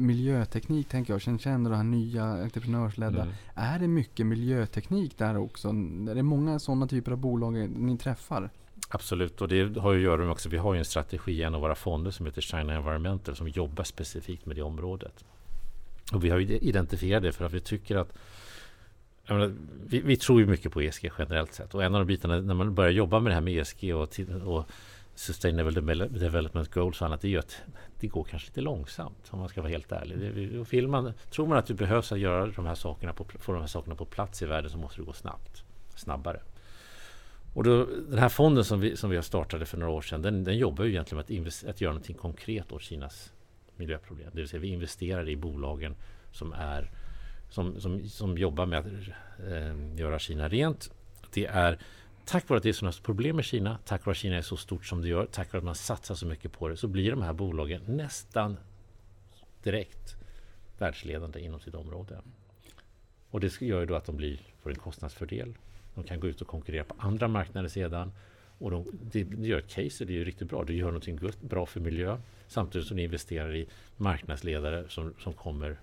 [0.00, 3.22] Miljöteknik tänker jag, känner känner det här nya entreprenörsledda.
[3.22, 3.34] Mm.
[3.54, 5.68] Är det mycket miljöteknik där också?
[5.68, 8.50] Är det många sådana typer av bolag ni träffar?
[8.88, 11.42] Absolut, och det har ju att göra med också, vi har ju en strategi i
[11.42, 15.24] en av våra fonder som heter China Environmental som jobbar specifikt med det området.
[16.12, 18.12] Och vi har ju identifierat det för att vi tycker att
[19.24, 19.54] jag menar,
[19.86, 22.54] vi, vi tror ju mycket på ESG generellt sett och en av de bitarna när
[22.54, 24.66] man börjar jobba med det här med ESG och, och
[25.14, 27.56] Sustainable Development Goals och annat, det är ju att
[28.00, 30.18] det går kanske lite långsamt om man ska vara helt ärlig.
[30.18, 33.24] Det, och vill man, tror man att du behövs att göra de här sakerna på,
[33.24, 35.62] få de här sakerna på plats i världen så måste det gå snabbt,
[35.94, 36.40] snabbare.
[37.56, 40.22] Och då, den här fonden som vi, som vi har startade för några år sedan,
[40.22, 43.32] den, den jobbar ju egentligen med att, att göra någonting konkret åt Kinas
[43.76, 44.30] miljöproblem.
[44.32, 45.94] Det vill säga vi investerar i bolagen
[46.32, 46.90] som, är,
[47.50, 48.86] som, som, som jobbar med att
[49.46, 50.90] eh, göra Kina rent.
[51.32, 51.78] Det är
[52.24, 54.56] tack vare att det är sådana problem med Kina, tack vare att Kina är så
[54.56, 57.10] stort som det gör, tack vare att man satsar så mycket på det, så blir
[57.10, 58.56] de här bolagen nästan
[59.62, 60.16] direkt
[60.78, 62.20] världsledande inom sitt område.
[63.30, 65.54] Och det gör ju då att de blir, får en kostnadsfördel.
[65.96, 68.12] De kan gå ut och konkurrera på andra marknader sedan.
[68.58, 70.64] Och de, det, det gör ett case, det är ju riktigt bra.
[70.64, 72.18] Det gör någonting bra för miljö.
[72.48, 73.66] Samtidigt som ni investerar i
[73.96, 75.76] marknadsledare som, som kommer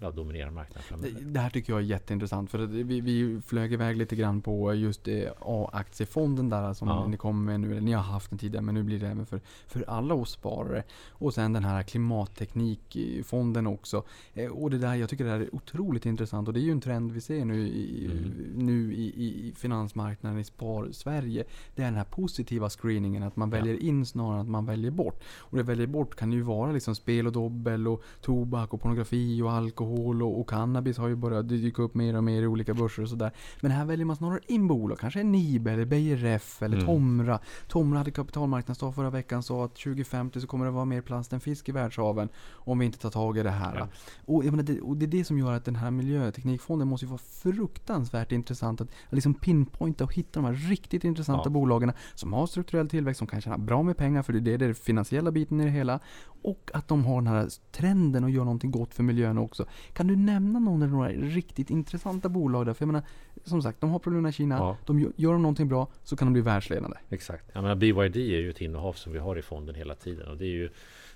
[0.00, 1.20] ja, dominera marknaden Det, framöver.
[1.32, 5.08] det här tycker jag är jätteintressant för vi, vi flög iväg lite grann på just
[5.08, 7.06] eh, A-aktiefonden där som Ja.
[7.06, 7.70] ni kommer med nu.
[7.70, 10.30] eller Ni har haft den tidigare men nu blir det även för, för alla oss
[10.30, 10.82] sparare.
[11.10, 14.02] Och sen den här klimatteknikfonden också.
[14.34, 16.70] Eh, Och det där, jag tycker det här är otroligt intressant och det är ju
[16.72, 18.66] en trend vi ser nu i, Mm.
[18.66, 19.04] nu i,
[19.48, 21.44] i finansmarknaden i Spar-Sverige.
[21.74, 24.90] Det är den här positiva screeningen, att man väljer in snarare än att man väljer
[24.90, 25.22] bort.
[25.38, 29.42] Och det väljer bort kan ju vara liksom spel och dobbel och tobak och pornografi
[29.42, 32.74] och alkohol och, och cannabis har ju börjat dyka upp mer och mer i olika
[32.74, 33.32] börser och sådär.
[33.60, 36.86] Men här väljer man snarare in bolag, kanske Nibe eller Ref eller Mm.
[36.86, 37.38] Tomra.
[37.68, 41.40] Tomra hade kapitalmarknadsdag förra veckan sa att 2050 så kommer det vara mer plast än
[41.40, 43.76] fisk i världshaven om vi inte tar tag i det här.
[43.76, 43.88] Ja.
[44.24, 47.10] Och, menar, det, och det är det som gör att den här miljöteknikfonden måste ju
[47.10, 51.50] vara fruktansvärt intressant att, att liksom pinpointa och hitta de här riktigt intressanta Ja.
[51.50, 54.56] bolagen som har strukturell tillväxt, som kan tjäna bra med pengar för det är det,
[54.56, 56.00] det är den finansiella biten i det hela.
[56.42, 59.66] Och att de har den här trenden och gör någonting gott för miljön också.
[59.92, 62.74] Kan du nämna någon eller några riktigt intressanta bolag där?
[62.74, 63.02] För jag menar,
[63.44, 64.56] som sagt, de har problem i Kina.
[64.56, 64.76] Ja.
[64.86, 66.96] De gör, de någonting bra så kan de bli världsledande.
[67.10, 67.44] Exakt.
[67.52, 70.28] Jag menar, BYD är ju ett innehav som vi har i fonden hela tiden.
[70.28, 70.68] Och det är ju,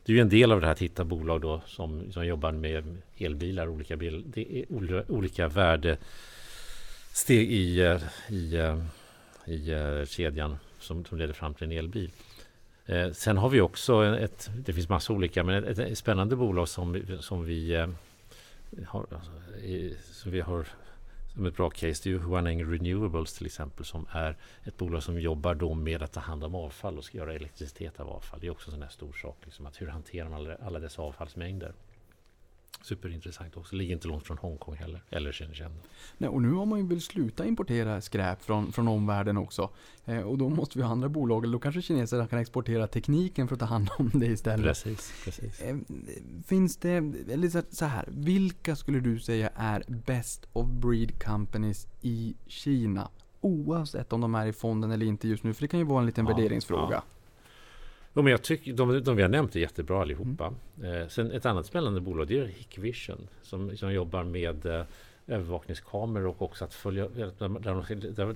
[0.05, 2.53] det är ju en del av det här att hitta bolag då som, som jobbar
[2.53, 4.65] med elbilar, olika, bil, det är
[5.09, 6.01] olika, värdesteg
[7.53, 7.99] i,
[8.29, 8.77] i,
[9.47, 12.11] i eh, kedjan som, som leder fram till en elbil.
[12.87, 16.69] Eh, sen har vi också ett, det finns massa olika, men ett, ett spännande bolag
[16.69, 17.89] som, som vi eh,
[18.87, 20.69] har, alltså, i, som vi har
[21.33, 22.01] som ett bra case.
[22.03, 26.03] Det är ju Huaneng Renewables till exempel som är ett bolag som jobbar då med
[26.03, 28.41] att ta hand om avfall och ska göra elektricitet av avfall.
[28.41, 29.37] Det är också en sån här stor sak.
[29.45, 31.73] Liksom, att hur hanterar man alla dessa avfallsmängder?
[32.83, 33.77] Superintressant också.
[33.77, 35.03] Ligger inte långt från Hongkong heller.
[35.11, 35.73] Eller Shenzhen.
[36.19, 39.71] Nej, och nu har man ju väl slutat importera skräp från, från omvärlden också.
[40.05, 43.49] Eh, och då måste vi ha andra bolag, eller då kanske kineserna kan exportera tekniken
[43.49, 44.67] för att ta hand om det istället.
[44.67, 45.61] Precis, precis.
[45.61, 45.77] Eh,
[46.47, 46.91] Finns det,
[47.31, 53.09] eller så- så här, vilka skulle du säga är best of breed companies i Kina?
[53.41, 56.01] Oavsett om de är i fonden eller inte just nu, för det kan ju vara
[56.01, 56.93] en liten Ja, värderingsfråga.
[56.95, 57.03] ja.
[58.15, 60.55] Jo, men jag tycker de, de vi har nämnt är jättebra allihopa.
[60.83, 64.85] Eh, sen ett annat spännande bolag det är Hikvision som, som jobbar med eh,
[65.27, 68.35] övervakningskameror och också att följa där, där,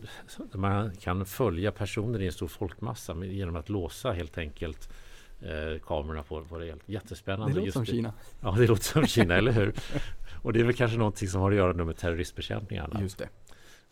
[0.51, 4.93] där, man kan följa personer i en stor folkmassa med, genom att låsa helt enkelt
[5.41, 6.77] eh, kamerorna på, på det.
[6.87, 7.53] Jättespännande.
[7.53, 8.13] Det låter Just som Kina.
[8.41, 9.75] Ja, det låter som Kina, eller hur?
[10.43, 12.81] Och det är väl kanske någonting som har att göra med terroristbekämpning.
[13.01, 13.29] Just det.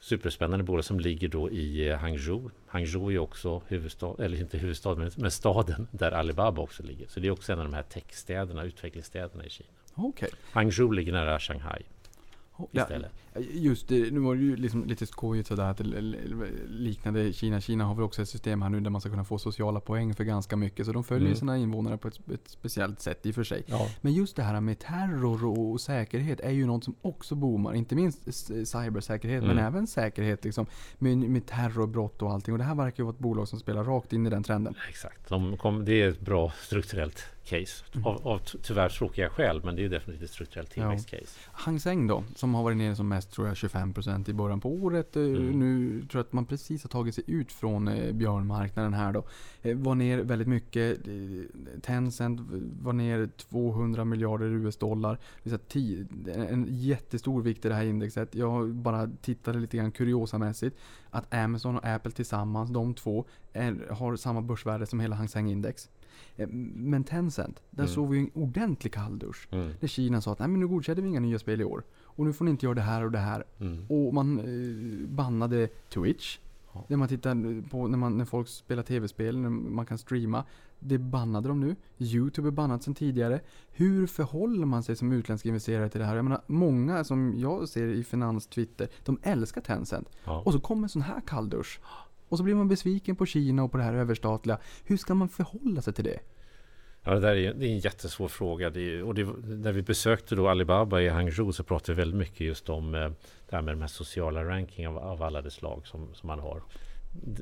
[0.04, 2.50] Superspännande bolag som ligger då i eh, Hangzhou.
[2.66, 7.06] Hangzhou är också huvudstad, eller inte huvudstad, men, men staden där Alibaba också ligger.
[7.08, 9.68] Så det är också en av de här techstäderna, utvecklingsstäderna i Kina.
[9.94, 10.28] Okej.
[10.52, 11.82] Hangzhou ligger nära Shanghai.
[12.70, 13.12] Ja, istället.
[13.52, 15.80] just det, nu var det ju liksom lite skojigt sådär att
[16.66, 17.60] liknade Kina.
[17.60, 20.14] Kina har väl också ett system här nu där man ska kunna få sociala poäng
[20.14, 20.86] för ganska mycket.
[20.86, 21.36] Så de följer Mm.
[21.38, 23.62] sina invånare på ett, ett speciellt sätt i och för sig.
[23.66, 23.86] Ja.
[24.00, 27.74] Men just det här med terror och säkerhet är ju något som också boomar.
[27.74, 28.24] Inte minst
[28.68, 29.64] cybersäkerhet men Mm.
[29.64, 30.66] även säkerhet liksom.
[30.98, 32.54] Med, med terrorbrott och allting.
[32.54, 34.74] Och det här verkar ju vara ett bolag som spelar rakt in i den trenden.
[34.88, 35.28] Exakt.
[35.28, 37.84] De kom, det är ett bra strukturellt case.
[37.94, 38.06] Mm.
[38.06, 40.82] Av, av ty- tyvärr tråkiga skäl, men det är ju definitivt ett strukturellt Ja.
[40.82, 41.40] tillväxtcase.
[41.52, 44.70] Hang Seng då, som har varit nere som mest tror jag 25% i början på
[44.74, 45.16] året.
[45.16, 45.58] Eh, Mm.
[45.60, 49.24] Nu tror jag att man precis har tagit sig ut från eh, björnmarknaden här då.
[49.62, 50.98] Eh, var ner väldigt mycket.
[51.82, 52.40] Tencent
[52.82, 55.18] var ner 200 miljarder US-dollar.
[56.48, 58.34] En jättestor vikt i det här indexet.
[58.34, 60.76] Jag bara tittade lite grann kuriosamässigt.
[61.10, 65.88] Att Amazon och Apple tillsammans, de två, är, har samma börsvärde som hela Hang Seng-index.
[65.88, 66.03] Eh,
[66.74, 67.94] Men Tencent, där Mm.
[67.94, 69.48] såg vi en ordentlig kalldusch.
[69.50, 69.70] Mm.
[69.80, 71.82] När Kina sa att Nej, men nu godkänner vi inga nya spel i år.
[72.04, 73.44] Och nu får ni inte göra det här och det här.
[73.60, 73.86] Mm.
[73.88, 76.38] Och man eh, bannade Twitch.
[76.72, 76.84] Ja.
[76.88, 80.44] När man tittar på när, man, när folk spelar tv-spel, när man kan streama.
[80.86, 81.76] Det bannade de nu.
[81.98, 83.40] Youtube är bannat sedan tidigare.
[83.72, 86.16] Hur förhåller man sig som utländsk investerare till det här?
[86.16, 90.08] Jag menar, många som jag ser i finans-Twitter, de älskar Tencent.
[90.24, 90.42] Ja.
[90.46, 91.80] Och så kommer en sån här kalldusch.
[92.34, 94.58] Och så blir man besviken på Kina och på det här överstatliga.
[94.84, 96.18] Hur ska man förhålla sig till det?
[97.02, 98.70] Ja, det där är, det är en jättesvår fråga.
[98.70, 102.18] Det är, och det, när vi besökte då Alibaba i Hangzhou så pratade vi väldigt
[102.18, 103.10] mycket just om eh,
[103.48, 106.38] det här med de här sociala ranking av, av alla de slag som, som man
[106.38, 106.62] har.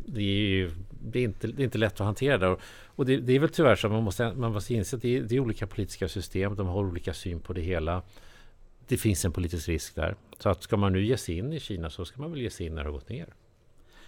[0.07, 0.71] Det, är ju
[1.03, 2.57] det är inte, det är inte lätt att hantera det.
[2.87, 5.17] Och det, det är väl tyvärr så att man måste, man måste inse att det
[5.17, 6.57] är, det är olika politiska system.
[6.57, 8.03] De har olika syn på det hela.
[8.89, 10.17] Det finns en politisk risk där.
[10.39, 12.51] Så att ska man nu ge sig in i Kina så ska man väl ge
[12.51, 13.35] sig in när det har gått ner.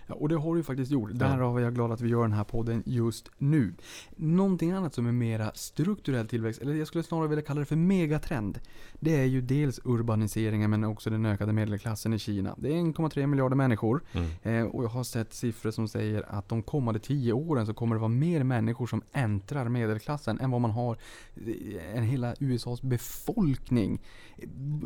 [0.07, 1.11] Ja, och det har du faktiskt gjort.
[1.13, 3.75] Därav är jag glad att vi gör den här podden just nu.
[4.17, 7.77] Någonting annat som är mera strukturell tillväxt, eller jag skulle snarare vilja kalla det för
[7.77, 8.61] megatrend.
[9.01, 12.55] Det är ju dels urbaniseringen men också den ökade medelklassen i Kina.
[12.59, 14.03] Det är 1,3 miljarder människor.
[14.43, 17.97] Eh, och jag har sett siffror som säger att de kommande 10 åren så kommer
[17.97, 20.99] det vara mer människor som äntrar medelklassen än vad man har
[21.95, 24.01] en hela USAs befolkning.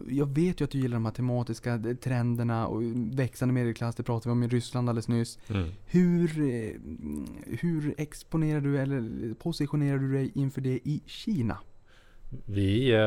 [0.08, 2.82] Jag vet ju att du gillar de här tematiska trenderna och
[3.18, 5.38] växande medelklass, det pratade vi om i Ryssland alldeles nyss.
[5.48, 5.68] Mm.
[5.86, 6.72] Hur, eh,
[7.60, 11.58] hur exponerar du eller positionerar du dig inför det i Kina?
[12.46, 12.98] Vi, eh,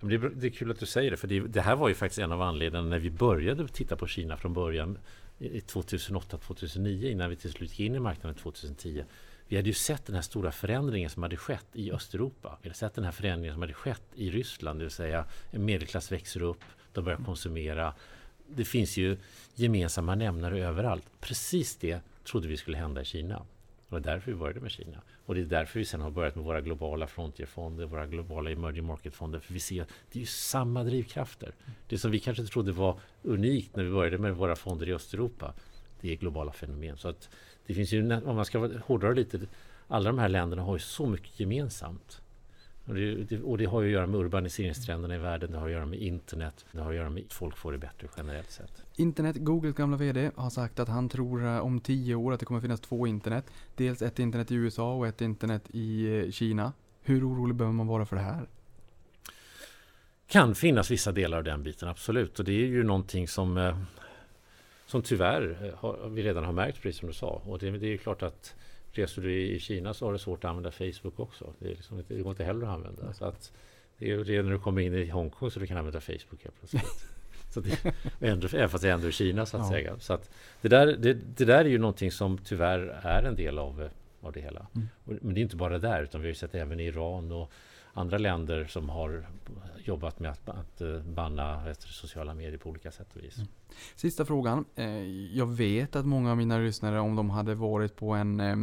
[0.00, 2.42] det, är, kul att du säger det, för det, här var ju faktiskt en av
[2.42, 7.52] anledningarna när vi började titta på Kina från början i i 2008-2009 innan vi till
[7.52, 9.04] slut gick in i marknaden 2010.
[9.50, 12.58] Vi hade ju sett den här stora förändringen som hade skett i Östeuropa.
[12.62, 15.64] Vi hade sett den här förändringen som hade skett i Ryssland, det vill säga en
[15.64, 16.60] medelklass växer upp,
[16.92, 17.94] de börjar konsumera.
[18.46, 19.16] Det finns ju
[19.54, 21.04] gemensamma nämnare överallt.
[21.20, 23.38] Precis det trodde vi skulle hända i Kina.
[23.38, 25.02] Det var därför vi började med Kina.
[25.26, 28.84] Och det är därför vi sen har börjat med våra globala frontierfonder, våra globala emerging
[28.84, 29.40] market-fonder.
[29.40, 31.52] För vi ser att det är ju samma drivkrafter.
[31.88, 35.54] Det som vi kanske trodde var unikt när vi började med våra fonder i Östeuropa,
[36.00, 36.96] det är globala fenomen.
[36.96, 37.28] Så att
[37.70, 39.40] det finns ju, om man ska hårdare lite,
[39.88, 42.20] alla de här länderna har ju så mycket gemensamt.
[42.84, 45.72] Och det, och det har ju att göra med urbaniseringstrenderna i världen, det har att
[45.72, 48.82] göra med internet, det har att göra med att folk får det bättre generellt sett.
[48.96, 52.46] Internet, Googles gamla VD, har sagt att han tror eh, om 10 år att det
[52.46, 53.44] kommer finnas två internet.
[53.76, 56.72] Dels ett internet i USA och ett internet i eh, Kina.
[57.02, 58.46] Hur orolig behöver man vara för det här?
[60.30, 62.38] kan finnas vissa delar av den biten, absolut.
[62.38, 63.76] Och det är ju någonting som, eh,
[64.90, 67.42] som tyvärr eh, har, vi redan har märkt, precis som du sa.
[67.44, 68.54] Och det, det är klart att
[68.92, 71.52] reser du i Kina så har du svårt att använda Facebook också.
[71.58, 73.12] Det, är liksom inte, det går inte heller att använda.
[73.12, 73.52] Så att
[73.98, 76.58] det är det när du kommer in i Hongkong så du kan använda Facebook helt
[76.58, 77.04] plötsligt.
[77.54, 79.70] Så det, ändå, även fast det är ändå i Kina så att Ja.
[79.70, 79.98] säga.
[79.98, 80.30] Så att
[80.60, 83.90] det, där, det, det där är ju någonting som tyvärr är en del av, eh,
[84.20, 84.66] av det hela.
[84.74, 84.88] Mm.
[85.04, 87.32] Och, men det är inte bara där utan vi har ju sett även i Iran
[87.32, 87.52] och
[87.92, 89.26] andra länder som har
[89.84, 93.36] jobbat med att, att eh, banna sociala medier på olika sätt och vis.
[93.36, 93.48] Mm.
[93.96, 94.64] Sista frågan.
[94.74, 98.56] Eh, Jag vet att många av mina lyssnare, om de hade varit på en, eh,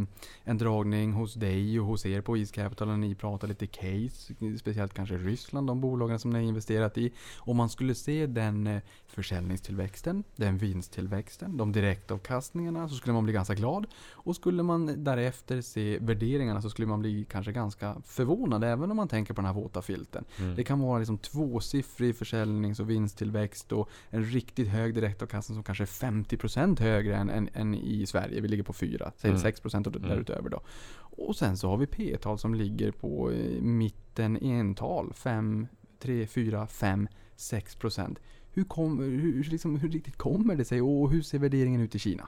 [0.43, 4.33] en dragning hos dig och hos er på East Capital och ni pratade lite case,
[4.59, 7.11] speciellt kanske Ryssland, de bolagen som ni har investerat i.
[7.37, 13.33] Om man skulle se den eh, försäljningstillväxten, den vinsttillväxten, de direktavkastningarna så skulle man bli
[13.33, 13.87] ganska glad.
[14.11, 18.97] Och skulle man därefter se värderingarna så skulle man bli kanske ganska förvånad även om
[18.97, 20.25] man tänker på den här våta filten.
[20.39, 20.55] Mm.
[20.55, 25.83] Det kan vara liksom tvåsiffrig försäljnings och vinsttillväxt och en riktigt hög direktavkastning som kanske
[25.83, 28.41] är 50% högre än, än, än i Sverige.
[28.41, 29.41] Vi ligger på 4, säg Mm.
[29.41, 30.09] 6% och Mm.
[30.09, 30.61] därutöver då.
[30.97, 35.13] Och sen så har vi P-tal som ligger på eh, mitten ental.
[35.13, 35.67] 5,
[35.99, 37.07] 3, 4, 5,
[37.37, 38.15] 6%.
[38.53, 41.99] Hur, kom, hur, liksom, hur riktigt kommer det sig och hur ser värderingen ut i
[41.99, 42.27] Kina?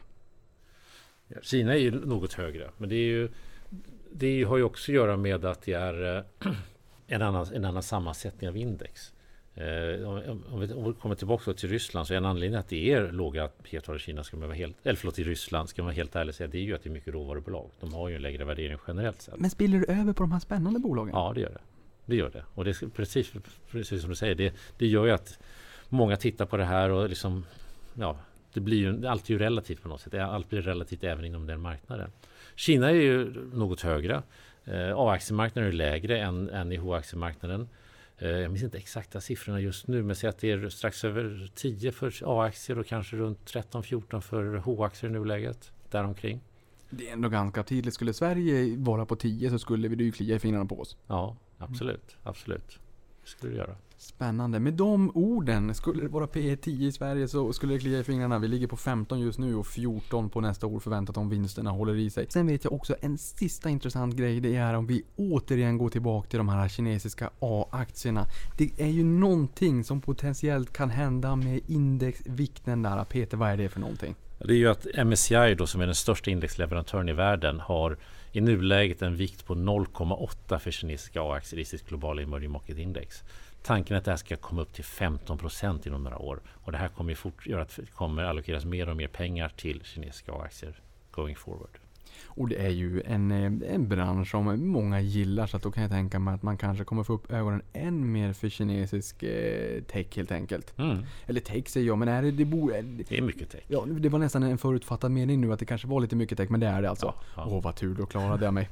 [1.41, 3.30] Kina är ju något högre, men det, är ju,
[4.12, 6.24] det har ju också att göra med att det är eh,
[7.08, 9.14] en annan, en annan sammansättning av index.
[9.60, 12.69] Eh, om, om, vi, om vi kommer tillbaka till Ryssland så är en anledning att
[12.69, 15.81] det är låga P-tal i Kina, ska man vara helt, eller förlåt i Ryssland, ska
[15.81, 17.69] man vara helt ärlig säga, det är ju att det är mycket råvarubolag.
[17.80, 19.40] De har ju en lägre värdering generellt sett.
[19.40, 21.14] Men spiller det över på de här spännande bolagen?
[21.15, 21.61] Ja, det gör det.
[22.06, 22.44] Det gör det.
[22.56, 23.34] Och det är precis,
[23.72, 25.40] precis som du säger, det, det gör ju att
[25.90, 27.45] många tittar på det här och liksom,
[27.94, 28.18] ja,
[28.53, 30.14] det blir ju, allt är ju relativt på något sätt.
[30.14, 32.11] Allt blir relativt även inom den marknaden.
[32.56, 34.22] Kina är ju något högre.
[34.65, 37.61] Eh, A-aktiemarknaden är lägre än, än i H-aktiemarknaden.
[37.61, 37.68] Eh,
[38.20, 41.91] jag minns inte exakta siffrorna just nu, men säg att det är strax över 10
[41.91, 45.72] för A-aktier och kanske runt 13-14 för H-aktier i nuläget.
[45.91, 46.41] Däromkring.
[46.90, 47.94] Det är ändå ganska tydligt.
[47.94, 50.98] Skulle Sverige vara på 10 så skulle vi ju klia i fingrarna på oss.
[51.08, 52.18] Ja, absolut.
[52.24, 52.80] Absolut.
[53.24, 53.76] Skulle det göra.
[53.98, 54.60] Spännande.
[54.60, 58.04] Med de orden, skulle det vara P 10 i Sverige så skulle det klia i
[58.04, 58.40] fingrarna.
[58.40, 61.96] Vi ligger på 15 just nu och 14 på nästa år förväntat om vinsterna håller
[61.96, 62.26] i sig.
[62.30, 64.40] Sen vet jag också en sista intressant grej.
[64.40, 68.26] Det är om vi återigen går tillbaka till de här kinesiska A-aktierna.
[68.58, 73.04] Det är ju någonting som potentiellt kan hända med indexvikten där.
[73.04, 74.16] Peter, vad är det för någonting?
[74.40, 77.98] Det är ju att MSCI då som är den största indexleverantören i världen har
[78.32, 83.24] i nuläget en vikt på 0,8 för kinesiska A-aktier i sitt globala emerging market index.
[83.64, 86.42] Tanken är att det här ska komma upp till 15 procent inom några år.
[86.48, 89.82] Och det här kommer fort göra att det kommer allokeras mer och mer pengar till
[89.84, 90.82] kinesiska A-aktier
[91.12, 91.79] going forward.
[92.30, 95.84] Och det är ju en, eh, en bransch som många gillar så att då kan
[95.84, 99.84] jag tänka mig att man kanske kommer få upp ögonen än mer för kinesisk eh,
[99.84, 100.80] tech helt enkelt.
[100.80, 100.98] Mm.
[101.28, 103.64] Eller tech säger jag, men är det, det, bo, det är mycket tech.
[103.68, 106.50] Ja, det var nästan en förutfattad mening nu att det kanske var lite mycket tech,
[106.50, 107.06] men det är det alltså.
[107.06, 107.58] Åh, ja, ja.
[107.58, 108.70] oh, vad tur, då klarade jag mig.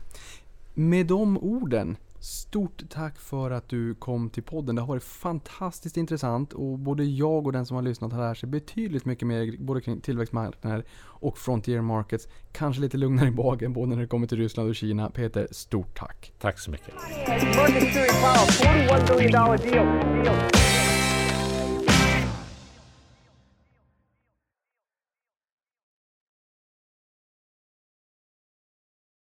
[0.74, 4.76] Med de orden Stort tack för att du kom till podden.
[4.76, 8.38] Det har varit fantastiskt intressant och både jag och den som har lyssnat har lärt
[8.38, 12.28] sig betydligt mycket mer både kring tillväxtmarknader och frontier markets.
[12.52, 15.10] Kanske lite lugnare i bagen både när det kommer till Ryssland och Kina.
[15.10, 16.34] Peter, stort tack!
[16.40, 16.94] Tack så mycket!